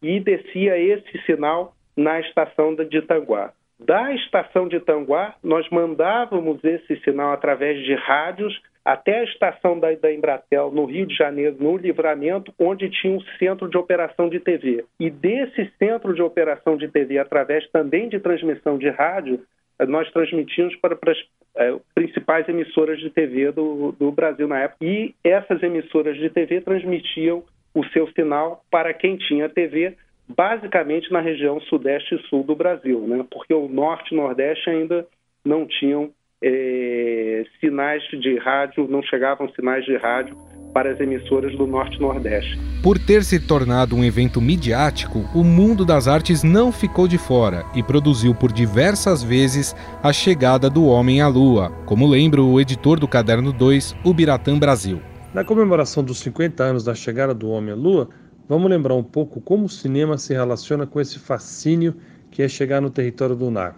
e 0.00 0.18
descia 0.20 0.78
esse 0.78 1.18
sinal 1.26 1.74
na 1.96 2.20
estação 2.20 2.74
de 2.74 2.96
Itanguá. 2.96 3.52
Da 3.78 4.12
estação 4.12 4.66
de 4.66 4.76
Itanguá, 4.76 5.34
nós 5.42 5.68
mandávamos 5.70 6.62
esse 6.64 6.96
sinal 7.02 7.32
através 7.32 7.78
de 7.84 7.94
rádios 7.94 8.60
até 8.84 9.20
a 9.20 9.24
estação 9.24 9.78
da, 9.78 9.92
da 9.92 10.12
Embratel, 10.12 10.70
no 10.72 10.86
Rio 10.86 11.06
de 11.06 11.14
Janeiro, 11.14 11.56
no 11.60 11.76
Livramento, 11.76 12.52
onde 12.58 12.88
tinha 12.88 13.12
um 13.12 13.20
centro 13.38 13.68
de 13.68 13.76
operação 13.76 14.28
de 14.28 14.40
TV. 14.40 14.84
E 14.98 15.10
desse 15.10 15.70
centro 15.78 16.14
de 16.14 16.22
operação 16.22 16.76
de 16.76 16.88
TV, 16.88 17.18
através 17.18 17.68
também 17.70 18.08
de 18.08 18.18
transmissão 18.18 18.78
de 18.78 18.88
rádio, 18.88 19.40
nós 19.86 20.10
transmitimos 20.10 20.74
para, 20.76 20.96
para 20.96 21.12
as 21.12 21.18
é, 21.56 21.76
principais 21.94 22.48
emissoras 22.48 22.98
de 22.98 23.10
TV 23.10 23.52
do, 23.52 23.92
do 23.92 24.10
Brasil 24.10 24.48
na 24.48 24.60
época. 24.60 24.84
E 24.84 25.14
essas 25.22 25.62
emissoras 25.62 26.16
de 26.16 26.30
TV 26.30 26.60
transmitiam 26.62 27.44
o 27.74 27.84
seu 27.86 28.08
sinal 28.12 28.64
para 28.70 28.92
quem 28.92 29.16
tinha 29.16 29.48
TV, 29.48 29.96
basicamente 30.28 31.10
na 31.10 31.20
região 31.20 31.60
sudeste 31.62 32.14
e 32.14 32.28
sul 32.28 32.42
do 32.42 32.54
Brasil, 32.54 33.00
né? 33.06 33.24
porque 33.30 33.54
o 33.54 33.68
norte 33.68 34.14
e 34.14 34.16
nordeste 34.16 34.68
ainda 34.68 35.06
não 35.44 35.66
tinham 35.66 36.10
é, 36.42 37.44
sinais 37.60 38.02
de 38.10 38.38
rádio, 38.38 38.86
não 38.88 39.02
chegavam 39.02 39.48
sinais 39.50 39.84
de 39.84 39.96
rádio 39.96 40.36
para 40.72 40.90
as 40.90 41.00
emissoras 41.00 41.56
do 41.56 41.66
Norte 41.66 41.96
e 41.96 42.00
Nordeste. 42.00 42.58
Por 42.82 42.98
ter 42.98 43.24
se 43.24 43.44
tornado 43.44 43.96
um 43.96 44.04
evento 44.04 44.40
midiático, 44.40 45.20
o 45.34 45.42
mundo 45.42 45.84
das 45.84 46.06
artes 46.06 46.42
não 46.42 46.70
ficou 46.70 47.08
de 47.08 47.18
fora 47.18 47.64
e 47.74 47.82
produziu 47.82 48.34
por 48.34 48.52
diversas 48.52 49.22
vezes 49.22 49.74
a 50.02 50.12
chegada 50.12 50.70
do 50.70 50.86
homem 50.86 51.20
à 51.20 51.26
Lua, 51.26 51.70
como 51.86 52.06
lembra 52.06 52.42
o 52.42 52.60
editor 52.60 53.00
do 53.00 53.08
Caderno 53.08 53.52
2, 53.52 53.96
o 54.04 54.14
Biratã 54.14 54.58
Brasil. 54.58 55.00
Na 55.34 55.42
comemoração 55.42 56.04
dos 56.04 56.20
50 56.20 56.62
anos 56.62 56.84
da 56.84 56.94
chegada 56.94 57.34
do 57.34 57.50
homem 57.50 57.72
à 57.72 57.76
Lua, 57.76 58.08
vamos 58.48 58.70
lembrar 58.70 58.94
um 58.94 59.02
pouco 59.02 59.40
como 59.40 59.66
o 59.66 59.68
cinema 59.68 60.16
se 60.16 60.32
relaciona 60.32 60.86
com 60.86 61.00
esse 61.00 61.18
fascínio 61.18 61.94
que 62.30 62.42
é 62.42 62.48
chegar 62.48 62.80
no 62.80 62.90
território 62.90 63.36
lunar. 63.36 63.76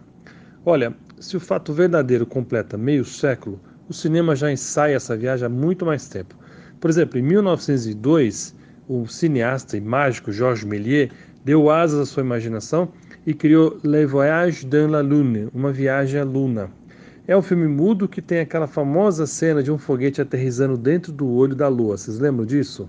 Olha, 0.64 0.94
se 1.18 1.36
o 1.36 1.40
fato 1.40 1.72
verdadeiro 1.72 2.24
completa 2.24 2.78
meio 2.78 3.04
século, 3.04 3.58
o 3.88 3.92
cinema 3.92 4.36
já 4.36 4.52
ensaia 4.52 4.94
essa 4.94 5.16
viagem 5.16 5.46
há 5.46 5.48
muito 5.48 5.84
mais 5.84 6.08
tempo. 6.08 6.36
Por 6.78 6.88
exemplo, 6.88 7.18
em 7.18 7.22
1902, 7.22 8.54
o 8.88 9.06
cineasta 9.06 9.76
e 9.76 9.80
mágico 9.80 10.32
Georges 10.32 10.64
Méliès 10.64 11.10
deu 11.44 11.70
asas 11.70 12.00
à 12.00 12.06
sua 12.06 12.22
imaginação 12.22 12.88
e 13.26 13.34
criou 13.34 13.78
Le 13.82 14.06
Voyage 14.06 14.66
dans 14.66 14.90
la 14.90 15.00
Lune, 15.00 15.48
uma 15.52 15.72
viagem 15.72 16.20
à 16.20 16.24
Luna. 16.24 16.70
É 17.26 17.36
um 17.36 17.42
filme 17.42 17.68
mudo 17.68 18.08
que 18.08 18.22
tem 18.22 18.40
aquela 18.40 18.66
famosa 18.66 19.26
cena 19.26 19.62
de 19.62 19.70
um 19.70 19.78
foguete 19.78 20.20
aterrizando 20.20 20.76
dentro 20.76 21.12
do 21.12 21.28
olho 21.28 21.54
da 21.54 21.68
Lua. 21.68 21.96
Vocês 21.96 22.18
lembram 22.18 22.44
disso? 22.44 22.88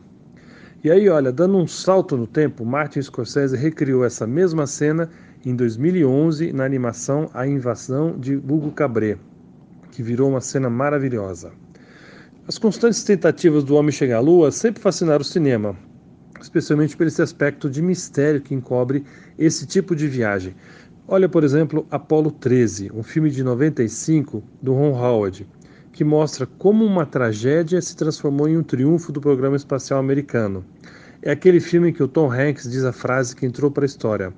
E 0.83 0.89
aí, 0.89 1.07
olha, 1.09 1.31
dando 1.31 1.59
um 1.59 1.67
salto 1.67 2.17
no 2.17 2.25
tempo, 2.25 2.65
Martin 2.65 3.03
Scorsese 3.03 3.55
recriou 3.55 4.03
essa 4.03 4.25
mesma 4.25 4.65
cena 4.65 5.11
em 5.45 5.55
2011 5.55 6.51
na 6.53 6.65
animação 6.65 7.29
A 7.35 7.45
Invasão 7.45 8.17
de 8.17 8.35
Hugo 8.35 8.71
Cabré, 8.71 9.15
que 9.91 10.01
virou 10.01 10.32
uma 10.32 10.41
cena 10.41 10.71
maravilhosa. 10.71 11.51
As 12.47 12.58
constantes 12.58 13.03
tentativas 13.03 13.63
do 13.63 13.75
homem 13.75 13.91
chegar 13.91 14.17
à 14.17 14.19
Lua 14.21 14.51
sempre 14.51 14.82
fascinaram 14.82 15.21
o 15.21 15.23
cinema, 15.23 15.75
especialmente 16.41 16.97
por 16.97 17.06
esse 17.06 17.21
aspecto 17.21 17.69
de 17.69 17.79
mistério 17.79 18.41
que 18.41 18.56
encobre 18.56 19.03
esse 19.38 19.67
tipo 19.67 19.95
de 19.95 20.08
viagem. 20.08 20.56
Olha, 21.08 21.29
por 21.29 21.43
exemplo, 21.43 21.86
Apollo 21.91 22.32
13, 22.32 22.91
um 22.91 23.03
filme 23.03 23.29
de 23.29 23.43
95 23.43 24.43
do 24.60 24.73
Ron 24.73 24.99
Howard, 24.99 25.47
que 25.91 26.04
mostra 26.04 26.45
como 26.45 26.86
uma 26.86 27.06
tragédia 27.06 27.82
se 27.82 27.95
transformou 27.95 28.47
em 28.47 28.58
um 28.58 28.63
triunfo 28.63 29.12
do 29.12 29.21
programa 29.21 29.56
espacial 29.56 29.99
americano. 29.99 30.63
É 31.21 31.32
aquele 31.32 31.60
filme 31.60 31.89
em 31.89 31.93
que 31.93 32.01
o 32.01 32.08
Tom 32.08 32.32
Hanks 32.32 32.69
diz 32.69 32.84
a 32.84 32.91
frase 32.91 33.36
que 33.36 33.45
entrou 33.45 33.69
para 33.69 33.84
a 33.84 33.86
história: 33.86 34.34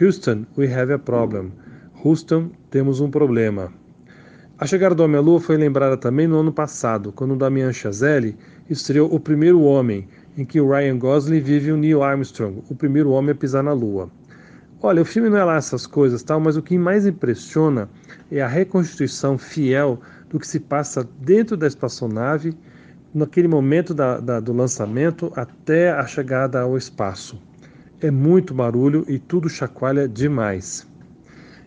Houston, 0.00 0.44
we 0.56 0.72
have 0.72 0.92
a 0.92 0.98
problem. 0.98 1.52
Houston, 2.04 2.50
temos 2.70 3.00
um 3.00 3.10
problema. 3.10 3.72
A 4.58 4.66
chegada 4.66 4.94
do 4.94 5.02
Homem 5.02 5.18
à 5.18 5.20
Lua 5.20 5.40
foi 5.40 5.56
lembrada 5.56 5.96
também 5.96 6.26
no 6.26 6.40
ano 6.40 6.52
passado, 6.52 7.12
quando 7.12 7.36
Damian 7.36 7.72
Chazelle 7.72 8.36
estreou 8.68 9.12
O 9.12 9.20
Primeiro 9.20 9.62
Homem, 9.62 10.08
em 10.36 10.44
que 10.44 10.60
o 10.60 10.70
Ryan 10.70 10.98
Gosling 10.98 11.40
vive 11.40 11.72
o 11.72 11.76
Neil 11.76 12.02
Armstrong, 12.02 12.62
o 12.68 12.74
primeiro 12.74 13.10
homem 13.10 13.32
a 13.32 13.34
pisar 13.34 13.62
na 13.62 13.72
Lua. 13.72 14.08
Olha, 14.80 15.02
o 15.02 15.04
filme 15.04 15.28
não 15.28 15.38
é 15.38 15.44
lá 15.44 15.56
essas 15.56 15.86
coisas, 15.86 16.22
tal, 16.22 16.38
mas 16.38 16.56
o 16.56 16.62
que 16.62 16.78
mais 16.78 17.04
impressiona 17.04 17.88
é 18.30 18.40
a 18.40 18.46
reconstituição 18.46 19.36
fiel 19.36 20.00
do 20.28 20.38
que 20.38 20.46
se 20.46 20.60
passa 20.60 21.08
dentro 21.20 21.56
da 21.56 21.66
espaçonave 21.66 22.54
naquele 23.14 23.48
momento 23.48 23.94
da, 23.94 24.18
da, 24.20 24.40
do 24.40 24.52
lançamento 24.52 25.32
até 25.34 25.90
a 25.90 26.06
chegada 26.06 26.60
ao 26.60 26.76
espaço. 26.76 27.40
É 28.00 28.10
muito 28.10 28.54
barulho 28.54 29.04
e 29.08 29.18
tudo 29.18 29.48
chacoalha 29.48 30.08
demais. 30.08 30.86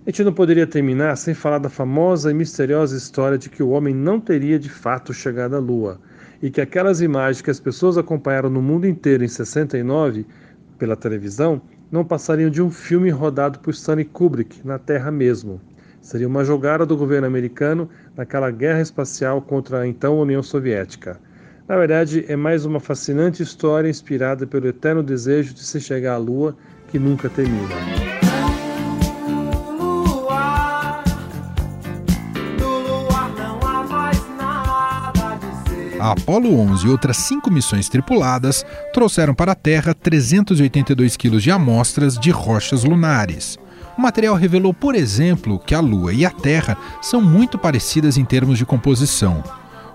A 0.06 0.10
gente 0.10 0.24
não 0.24 0.34
poderia 0.34 0.66
terminar 0.66 1.16
sem 1.16 1.34
falar 1.34 1.60
da 1.60 1.70
famosa 1.70 2.32
e 2.32 2.34
misteriosa 2.34 2.98
história 2.98 3.38
de 3.38 3.50
que 3.50 3.62
o 3.62 3.70
homem 3.70 3.94
não 3.94 4.20
teria 4.20 4.58
de 4.58 4.70
fato 4.70 5.14
chegado 5.14 5.56
à 5.56 5.60
Lua 5.60 6.00
e 6.42 6.50
que 6.50 6.60
aquelas 6.60 7.02
imagens 7.02 7.42
que 7.42 7.52
as 7.52 7.60
pessoas 7.60 7.98
acompanharam 7.98 8.50
no 8.50 8.62
mundo 8.62 8.88
inteiro 8.88 9.24
em 9.24 9.28
69 9.28 10.26
pela 10.78 10.96
televisão 10.96 11.62
não 11.92 12.04
passariam 12.04 12.50
de 12.50 12.62
um 12.62 12.72
filme 12.72 13.10
rodado 13.10 13.60
por 13.60 13.72
Stanley 13.72 14.06
Kubrick 14.06 14.66
na 14.66 14.80
Terra 14.80 15.12
mesmo. 15.12 15.62
Seria 16.02 16.28
uma 16.28 16.44
jogada 16.44 16.84
do 16.84 16.98
governo 16.98 17.28
americano 17.28 17.88
naquela 18.16 18.52
guerra 18.52 18.82
espacial 18.82 19.42
contra 19.42 19.82
a 19.82 19.88
então 19.88 20.20
União 20.20 20.44
Soviética. 20.44 21.20
Na 21.68 21.78
verdade, 21.78 22.26
é 22.28 22.36
mais 22.36 22.66
uma 22.66 22.80
fascinante 22.80 23.42
história 23.42 23.90
inspirada 23.90 24.46
pelo 24.46 24.68
eterno 24.68 25.02
desejo 25.02 25.54
de 25.54 25.62
se 25.62 25.80
chegar 25.80 26.16
à 26.16 26.18
Lua 26.18 26.56
que 26.90 27.00
nunca 27.00 27.30
termina. 27.30 27.76
A 36.02 36.14
Apollo 36.14 36.60
11 36.60 36.88
e 36.88 36.90
outras 36.90 37.18
cinco 37.18 37.52
missões 37.52 37.88
tripuladas 37.88 38.66
trouxeram 38.92 39.36
para 39.36 39.52
a 39.52 39.56
Terra 39.56 39.94
382 39.94 41.16
quilos 41.16 41.44
de 41.44 41.52
amostras 41.52 42.18
de 42.18 42.32
rochas 42.32 42.84
lunares. 42.84 43.61
O 44.02 44.10
material 44.12 44.34
revelou, 44.34 44.74
por 44.74 44.96
exemplo, 44.96 45.60
que 45.60 45.76
a 45.76 45.80
Lua 45.80 46.12
e 46.12 46.26
a 46.26 46.32
Terra 46.32 46.76
são 47.04 47.22
muito 47.22 47.56
parecidas 47.56 48.18
em 48.18 48.26
termos 48.26 48.58
de 48.58 48.66
composição. 48.66 49.44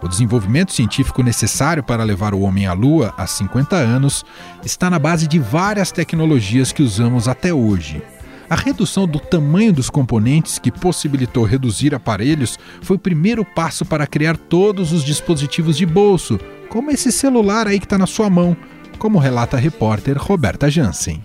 O 0.01 0.07
desenvolvimento 0.07 0.73
científico 0.73 1.25
necessário 1.25 1.83
para 1.83 2.05
levar 2.05 2.33
o 2.33 2.43
homem 2.43 2.69
à 2.69 2.73
Lua 2.73 3.13
há 3.19 3.27
50 3.27 3.75
anos 3.75 4.25
está 4.65 4.89
na 4.89 5.01
base 5.01 5.27
de 5.27 5.41
várias 5.41 5.91
tecnologias 5.91 6.71
que 6.71 6.85
usamos 6.85 7.27
até 7.27 7.53
hoje. 7.53 8.01
A 8.49 8.55
redução 8.55 9.09
do 9.09 9.19
tamanho 9.19 9.73
dos 9.73 9.91
componentes, 9.91 10.61
que 10.61 10.71
possibilitou 10.71 11.43
reduzir 11.43 11.93
aparelhos, 11.93 12.61
foi 12.83 12.95
o 12.95 13.01
primeiro 13.01 13.45
passo 13.45 13.85
para 13.85 14.07
criar 14.07 14.37
todos 14.37 14.93
os 14.93 15.03
dispositivos 15.03 15.77
de 15.77 15.85
bolso, 15.85 16.39
como 16.69 16.93
esse 16.93 17.11
celular 17.11 17.67
aí 17.67 17.81
que 17.81 17.87
está 17.87 17.99
na 17.99 18.07
sua 18.07 18.31
mão, 18.31 18.57
como 19.01 19.19
relata 19.19 19.57
a 19.57 19.61
repórter 19.61 20.17
Roberta 20.17 20.71
Jansen. 20.71 21.25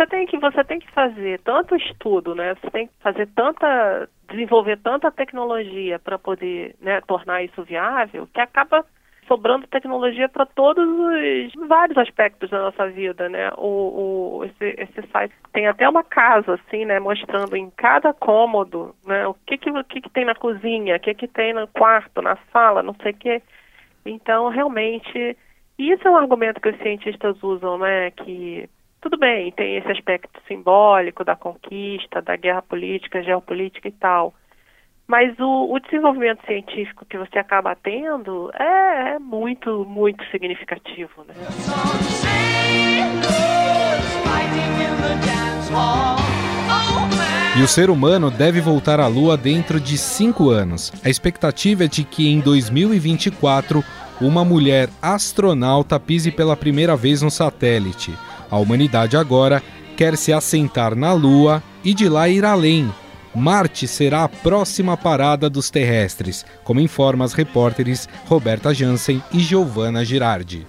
Você 0.00 0.06
tem 0.06 0.24
que 0.24 0.38
você 0.38 0.64
tem 0.64 0.78
que 0.78 0.90
fazer 0.92 1.40
tanto 1.40 1.76
estudo, 1.76 2.34
né? 2.34 2.54
Você 2.54 2.70
tem 2.70 2.86
que 2.86 2.92
fazer 3.00 3.26
tanta 3.36 4.08
desenvolver 4.30 4.78
tanta 4.78 5.10
tecnologia 5.10 5.98
para 5.98 6.18
poder 6.18 6.74
né, 6.80 7.02
tornar 7.02 7.42
isso 7.42 7.62
viável 7.64 8.26
que 8.32 8.40
acaba 8.40 8.82
sobrando 9.28 9.66
tecnologia 9.66 10.26
para 10.26 10.46
todos 10.46 10.88
os 10.88 11.68
vários 11.68 11.98
aspectos 11.98 12.48
da 12.48 12.62
nossa 12.62 12.88
vida, 12.88 13.28
né? 13.28 13.50
O, 13.58 14.38
o 14.38 14.44
esse, 14.46 14.74
esse 14.80 15.06
site 15.12 15.34
tem 15.52 15.66
até 15.66 15.86
uma 15.86 16.02
casa 16.02 16.54
assim, 16.54 16.86
né, 16.86 16.98
mostrando 16.98 17.54
em 17.54 17.68
cada 17.68 18.14
cômodo, 18.14 18.94
né, 19.04 19.26
o 19.26 19.34
que 19.34 19.58
que, 19.58 19.70
o 19.70 19.84
que, 19.84 20.00
que 20.00 20.08
tem 20.08 20.24
na 20.24 20.34
cozinha, 20.34 20.96
o 20.96 21.00
que 21.00 21.12
que 21.12 21.28
tem 21.28 21.52
no 21.52 21.68
quarto, 21.68 22.22
na 22.22 22.38
sala, 22.50 22.82
não 22.82 22.94
sei 23.02 23.12
o 23.12 23.16
quê. 23.16 23.42
Então, 24.06 24.48
realmente, 24.48 25.36
isso 25.78 26.08
é 26.08 26.10
um 26.10 26.16
argumento 26.16 26.58
que 26.58 26.70
os 26.70 26.78
cientistas 26.78 27.42
usam, 27.42 27.76
né, 27.76 28.10
que 28.12 28.66
tudo 29.00 29.16
bem, 29.16 29.50
tem 29.52 29.76
esse 29.76 29.90
aspecto 29.90 30.40
simbólico 30.46 31.24
da 31.24 31.34
conquista, 31.34 32.20
da 32.20 32.36
guerra 32.36 32.62
política, 32.62 33.22
geopolítica 33.22 33.88
e 33.88 33.92
tal. 33.92 34.34
Mas 35.06 35.36
o, 35.40 35.72
o 35.74 35.80
desenvolvimento 35.80 36.44
científico 36.46 37.04
que 37.04 37.18
você 37.18 37.38
acaba 37.38 37.74
tendo 37.74 38.50
é, 38.54 39.14
é 39.14 39.18
muito, 39.18 39.84
muito 39.84 40.24
significativo. 40.30 41.24
Né? 41.24 41.34
E 47.58 47.62
o 47.62 47.66
ser 47.66 47.90
humano 47.90 48.30
deve 48.30 48.60
voltar 48.60 49.00
à 49.00 49.08
Lua 49.08 49.36
dentro 49.36 49.80
de 49.80 49.98
cinco 49.98 50.50
anos. 50.50 50.92
A 51.04 51.08
expectativa 51.08 51.84
é 51.84 51.88
de 51.88 52.04
que 52.04 52.28
em 52.28 52.38
2024 52.38 53.82
uma 54.20 54.44
mulher 54.44 54.88
astronauta 55.02 55.98
pise 55.98 56.30
pela 56.30 56.56
primeira 56.56 56.94
vez 56.94 57.20
no 57.20 57.30
satélite. 57.30 58.14
A 58.50 58.58
humanidade 58.58 59.16
agora 59.16 59.62
quer 59.96 60.16
se 60.16 60.32
assentar 60.32 60.96
na 60.96 61.12
Lua 61.12 61.62
e 61.84 61.94
de 61.94 62.08
lá 62.08 62.28
ir 62.28 62.44
além. 62.44 62.92
Marte 63.34 63.86
será 63.86 64.24
a 64.24 64.28
próxima 64.28 64.96
parada 64.96 65.48
dos 65.48 65.70
terrestres, 65.70 66.44
como 66.64 66.80
informam 66.80 67.24
as 67.24 67.32
repórteres 67.32 68.08
Roberta 68.26 68.74
Jansen 68.74 69.22
e 69.32 69.38
Giovanna 69.38 70.04
Girardi. 70.04 70.66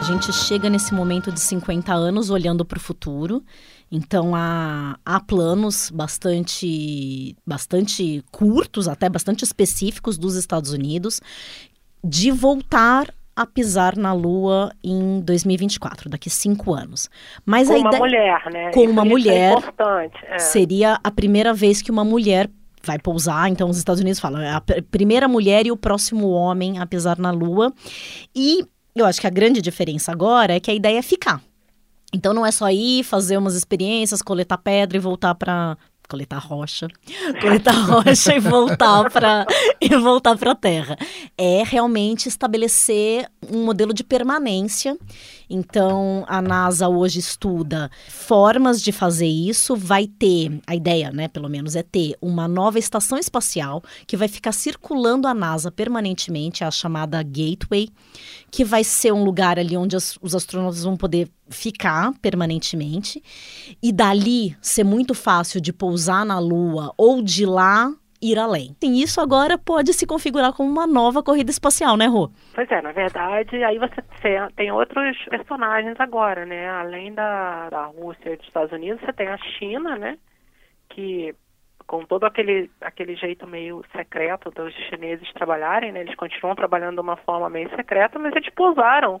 A 0.00 0.02
gente 0.04 0.32
chega 0.32 0.70
nesse 0.70 0.94
momento 0.94 1.32
de 1.32 1.40
50 1.40 1.92
anos 1.92 2.30
olhando 2.30 2.64
para 2.64 2.78
o 2.78 2.80
futuro. 2.80 3.42
Então 3.90 4.36
há, 4.36 4.96
há 5.04 5.18
planos 5.18 5.90
bastante, 5.90 7.36
bastante 7.44 8.24
curtos, 8.30 8.86
até 8.86 9.08
bastante 9.08 9.42
específicos 9.42 10.16
dos 10.16 10.36
Estados 10.36 10.70
Unidos, 10.70 11.20
de 12.04 12.30
voltar 12.30 13.12
a 13.36 13.44
pisar 13.46 13.96
na 13.96 14.12
Lua 14.14 14.72
em 14.82 15.20
2024, 15.20 16.08
daqui 16.08 16.30
cinco 16.30 16.72
anos. 16.72 17.10
Mas 17.44 17.68
com 17.68 17.74
a 17.74 17.76
uma 17.76 17.88
ideia, 17.88 18.00
mulher, 18.02 18.42
né? 18.52 18.70
Com 18.72 18.80
Isso- 18.80 18.90
uma 18.92 19.02
isso 19.02 19.10
mulher. 19.10 19.52
É 19.52 19.58
importante. 19.58 20.16
é. 20.24 20.38
Seria 20.38 20.98
a 21.04 21.10
primeira 21.10 21.52
vez 21.52 21.82
que 21.82 21.90
uma 21.90 22.04
mulher 22.04 22.48
vai 22.82 22.98
pousar. 22.98 23.48
Então, 23.50 23.68
os 23.68 23.76
Estados 23.76 24.00
Unidos 24.00 24.18
falam, 24.20 24.40
é 24.40 24.52
a 24.52 24.60
pr- 24.60 24.80
primeira 24.90 25.28
mulher 25.28 25.66
e 25.66 25.70
o 25.72 25.76
próximo 25.76 26.30
homem 26.30 26.78
a 26.78 26.86
pisar 26.86 27.18
na 27.18 27.30
Lua. 27.30 27.72
E 28.34 28.64
eu 28.94 29.04
acho 29.04 29.20
que 29.20 29.26
a 29.26 29.30
grande 29.30 29.60
diferença 29.60 30.10
agora 30.12 30.54
é 30.54 30.60
que 30.60 30.70
a 30.70 30.74
ideia 30.74 30.98
é 30.98 31.02
ficar. 31.02 31.42
Então, 32.14 32.32
não 32.32 32.46
é 32.46 32.50
só 32.52 32.70
ir, 32.70 33.02
fazer 33.02 33.36
umas 33.36 33.54
experiências, 33.54 34.22
coletar 34.22 34.56
pedra 34.58 34.96
e 34.96 35.00
voltar 35.00 35.34
para 35.34 35.76
coletar 36.08 36.38
rocha, 36.38 36.88
coletar 37.40 37.72
rocha 37.72 38.34
e 38.34 38.40
voltar 38.40 39.10
para 39.10 39.46
e 39.80 39.88
voltar 39.96 40.36
para 40.36 40.52
a 40.52 40.54
Terra. 40.54 40.96
É 41.36 41.62
realmente 41.64 42.28
estabelecer 42.28 43.28
um 43.50 43.64
modelo 43.64 43.92
de 43.92 44.04
permanência. 44.04 44.96
Então, 45.48 46.24
a 46.26 46.42
NASA 46.42 46.88
hoje 46.88 47.20
estuda 47.20 47.90
formas 48.08 48.82
de 48.82 48.90
fazer 48.92 49.26
isso. 49.26 49.76
Vai 49.76 50.06
ter, 50.06 50.60
a 50.66 50.74
ideia, 50.74 51.10
né, 51.12 51.28
pelo 51.28 51.48
menos, 51.48 51.76
é 51.76 51.82
ter 51.82 52.14
uma 52.20 52.48
nova 52.48 52.78
estação 52.78 53.16
espacial 53.18 53.82
que 54.06 54.16
vai 54.16 54.28
ficar 54.28 54.52
circulando 54.52 55.28
a 55.28 55.34
NASA 55.34 55.70
permanentemente, 55.70 56.64
a 56.64 56.70
chamada 56.70 57.22
Gateway, 57.22 57.88
que 58.50 58.64
vai 58.64 58.82
ser 58.82 59.12
um 59.12 59.22
lugar 59.24 59.58
ali 59.58 59.76
onde 59.76 59.96
as- 59.96 60.18
os 60.20 60.34
astronautas 60.34 60.82
vão 60.82 60.96
poder 60.96 61.28
ficar 61.48 62.12
permanentemente. 62.20 63.22
E 63.82 63.92
dali 63.92 64.56
ser 64.60 64.84
muito 64.84 65.14
fácil 65.14 65.60
de 65.60 65.72
pousar 65.72 66.24
na 66.26 66.38
Lua 66.38 66.92
ou 66.96 67.22
de 67.22 67.46
lá 67.46 67.92
ir 68.32 68.38
além. 68.38 68.74
Sim, 68.80 68.94
isso 68.94 69.20
agora 69.20 69.56
pode 69.58 69.92
se 69.92 70.06
configurar 70.06 70.52
como 70.52 70.68
uma 70.70 70.86
nova 70.86 71.22
corrida 71.22 71.50
espacial, 71.50 71.96
né, 71.96 72.06
Rô? 72.06 72.30
Pois 72.54 72.70
é, 72.70 72.80
na 72.82 72.92
verdade, 72.92 73.62
aí 73.64 73.78
você 73.78 74.02
te- 74.02 74.54
tem 74.56 74.70
outros 74.72 75.16
personagens 75.28 75.98
agora, 76.00 76.44
né? 76.46 76.68
Além 76.68 77.12
da, 77.14 77.68
da 77.70 77.84
Rússia 77.86 78.32
e 78.32 78.36
dos 78.36 78.46
Estados 78.46 78.72
Unidos, 78.72 79.00
você 79.00 79.12
tem 79.12 79.28
a 79.28 79.36
China, 79.58 79.96
né? 79.96 80.18
Que 80.88 81.34
com 81.86 82.04
todo 82.04 82.24
aquele, 82.24 82.68
aquele 82.80 83.14
jeito 83.14 83.46
meio 83.46 83.84
secreto 83.94 84.50
dos 84.50 84.74
chineses 84.88 85.32
trabalharem, 85.34 85.92
né? 85.92 86.00
Eles 86.00 86.16
continuam 86.16 86.56
trabalhando 86.56 86.96
de 86.96 87.00
uma 87.00 87.16
forma 87.16 87.48
meio 87.48 87.70
secreta, 87.76 88.18
mas 88.18 88.34
eles 88.34 88.52
pousaram. 88.54 89.20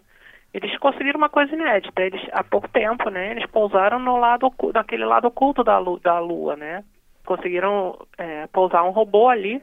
Eles 0.52 0.76
conseguiram 0.78 1.18
uma 1.18 1.28
coisa 1.28 1.52
inédita. 1.54 2.02
Eles, 2.02 2.20
há 2.32 2.42
pouco 2.42 2.66
tempo, 2.68 3.08
né? 3.10 3.30
Eles 3.32 3.46
pousaram 3.50 3.98
no 3.98 4.16
lado, 4.16 4.52
naquele 4.74 5.04
lado 5.04 5.26
oculto 5.28 5.62
da, 5.62 5.78
lu, 5.78 6.00
da 6.00 6.18
Lua, 6.18 6.56
né? 6.56 6.82
Conseguiram 7.26 7.98
é, 8.16 8.46
pousar 8.46 8.82
um 8.84 8.90
robô 8.90 9.28
ali. 9.28 9.60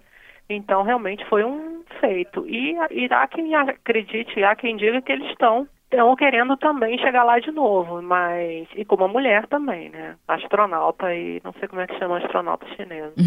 Então, 0.50 0.84
realmente 0.84 1.26
foi 1.30 1.44
um 1.44 1.82
feito. 2.00 2.46
E, 2.48 2.76
e 2.92 3.08
há 3.12 3.28
quem 3.28 3.56
acredite, 3.56 4.44
há 4.44 4.56
quem 4.56 4.76
diga 4.78 5.02
que 5.02 5.12
eles 5.12 5.30
estão 5.32 5.68
estão 5.94 6.16
querendo 6.16 6.58
também 6.58 6.98
chegar 6.98 7.24
lá 7.24 7.40
de 7.40 7.52
novo, 7.52 8.02
mas 8.02 8.68
e 8.76 8.84
com 8.84 8.96
uma 8.96 9.08
mulher 9.08 9.46
também, 9.48 9.90
né? 9.90 10.16
Astronauta 10.28 11.14
e 11.14 11.40
não 11.44 11.54
sei 11.60 11.68
como 11.68 11.82
é 11.82 11.88
que 11.88 11.98
chama 12.00 12.18
astronauta 12.18 12.66
chinesa. 12.76 13.14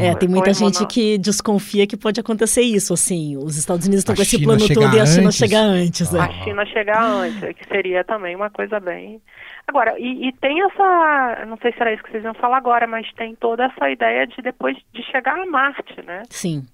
É, 0.00 0.14
tem 0.14 0.28
muita 0.28 0.54
gente 0.54 0.84
que 0.86 1.18
desconfia 1.18 1.86
que 1.86 1.96
pode 1.96 2.18
acontecer 2.18 2.62
isso, 2.62 2.94
assim. 2.94 3.36
Os 3.36 3.56
Estados 3.56 3.86
Unidos 3.86 4.00
estão 4.00 4.14
A 4.14 4.16
com 4.16 4.22
esse 4.22 4.42
plano 4.42 4.60
todo 4.66 4.96
e 4.96 4.98
a 5.00 5.06
China 5.06 5.26
antes. 5.26 5.36
chegar 5.36 5.60
antes. 5.60 6.14
A 6.14 6.26
É. 6.26 6.32
China 6.44 6.64
chegar 6.66 7.04
antes, 7.04 7.56
que 7.56 7.68
seria 7.68 8.02
também 8.02 8.34
uma 8.34 8.48
coisa 8.50 8.80
bem. 8.80 9.20
Agora, 9.66 9.98
e, 9.98 10.28
e 10.28 10.32
tem 10.32 10.60
essa. 10.62 11.46
Não 11.46 11.56
sei 11.58 11.72
se 11.72 11.80
era 11.80 11.92
isso 11.92 12.02
que 12.02 12.10
vocês 12.10 12.24
iam 12.24 12.34
falar 12.34 12.58
agora, 12.58 12.86
mas 12.86 13.10
tem 13.14 13.34
toda 13.34 13.64
essa 13.64 13.90
ideia 13.90 14.26
de 14.26 14.42
depois 14.42 14.76
de 14.92 15.02
chegar 15.04 15.38
a 15.38 15.46
Marte, 15.46 16.02
né? 16.02 16.22
Sim. 16.28 16.66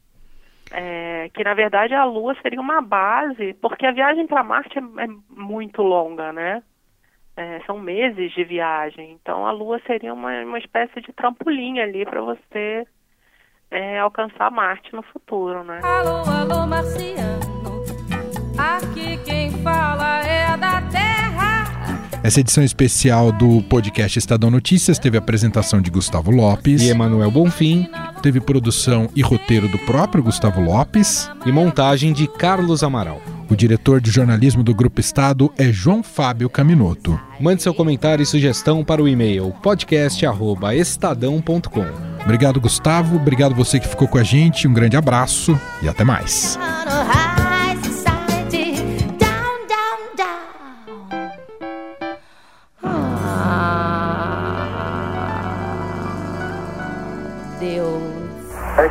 É, 0.71 1.31
que 1.33 1.43
na 1.43 1.55
verdade 1.55 1.95
a 1.95 2.05
Lua 2.05 2.37
seria 2.43 2.61
uma 2.61 2.83
base, 2.83 3.55
porque 3.55 3.87
a 3.87 3.93
viagem 3.93 4.27
para 4.27 4.43
Marte 4.43 4.79
é, 4.79 5.05
é 5.05 5.09
muito 5.31 5.83
longa, 5.83 6.33
né? 6.33 6.63
É, 7.37 7.61
são 7.67 7.79
meses 7.79 8.33
de 8.33 8.43
viagem, 8.43 9.13
então 9.13 9.47
a 9.47 9.53
Lua 9.53 9.81
seria 9.87 10.13
uma, 10.13 10.43
uma 10.43 10.59
espécie 10.59 11.01
de 11.01 11.13
trampolim 11.13 11.79
ali 11.79 12.05
para 12.05 12.21
você 12.21 12.85
é, 13.71 13.99
alcançar 13.99 14.51
Marte 14.51 14.93
no 14.95 15.03
futuro, 15.03 15.63
né? 15.63 15.81
Alô, 15.85 16.23
alô, 16.29 16.67
marciano. 16.67 17.38
Essa 22.29 22.41
edição 22.41 22.63
especial 22.63 23.33
do 23.33 23.63
podcast 23.63 24.19
Estadão 24.19 24.51
Notícias 24.51 24.99
teve 24.99 25.17
a 25.17 25.19
apresentação 25.19 25.81
de 25.81 25.91
Gustavo 25.91 26.31
Lopes. 26.31 26.83
E 26.83 26.91
Emanuel 26.91 27.31
Bonfim. 27.31 27.89
Teve 28.21 28.39
produção 28.39 29.09
e 29.17 29.23
roteiro 29.23 29.67
do 29.67 29.79
próprio 29.79 30.23
Gustavo 30.23 30.61
Lopes. 30.61 31.31
E 31.47 31.53
montagem 31.53 32.13
de 32.13 32.29
Carlos 32.29 32.83
Amaral. 32.83 33.23
O 33.49 33.57
diretor 33.57 33.99
de 33.99 34.11
jornalismo 34.11 34.63
do 34.63 34.75
Grupo 34.75 35.01
Estado 35.01 35.51
é 35.57 35.73
João 35.73 36.03
Fábio 36.03 36.51
Caminoto. 36.51 37.19
Mande 37.41 37.63
seu 37.63 37.73
comentário 37.73 38.23
e 38.23 38.27
sugestão 38.27 38.85
para 38.85 39.03
o 39.03 39.09
e-mail 39.09 39.55
podcast@estadão.com. 39.63 41.87
Obrigado, 42.23 42.61
Gustavo. 42.61 43.17
Obrigado 43.17 43.55
você 43.55 43.81
que 43.81 43.89
ficou 43.89 44.07
com 44.07 44.19
a 44.19 44.23
gente. 44.23 44.69
Um 44.69 44.75
grande 44.75 44.99
abraço 44.99 45.59
e 45.83 45.89
até 45.89 46.05
mais. 46.05 46.59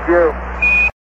You. 0.08 0.47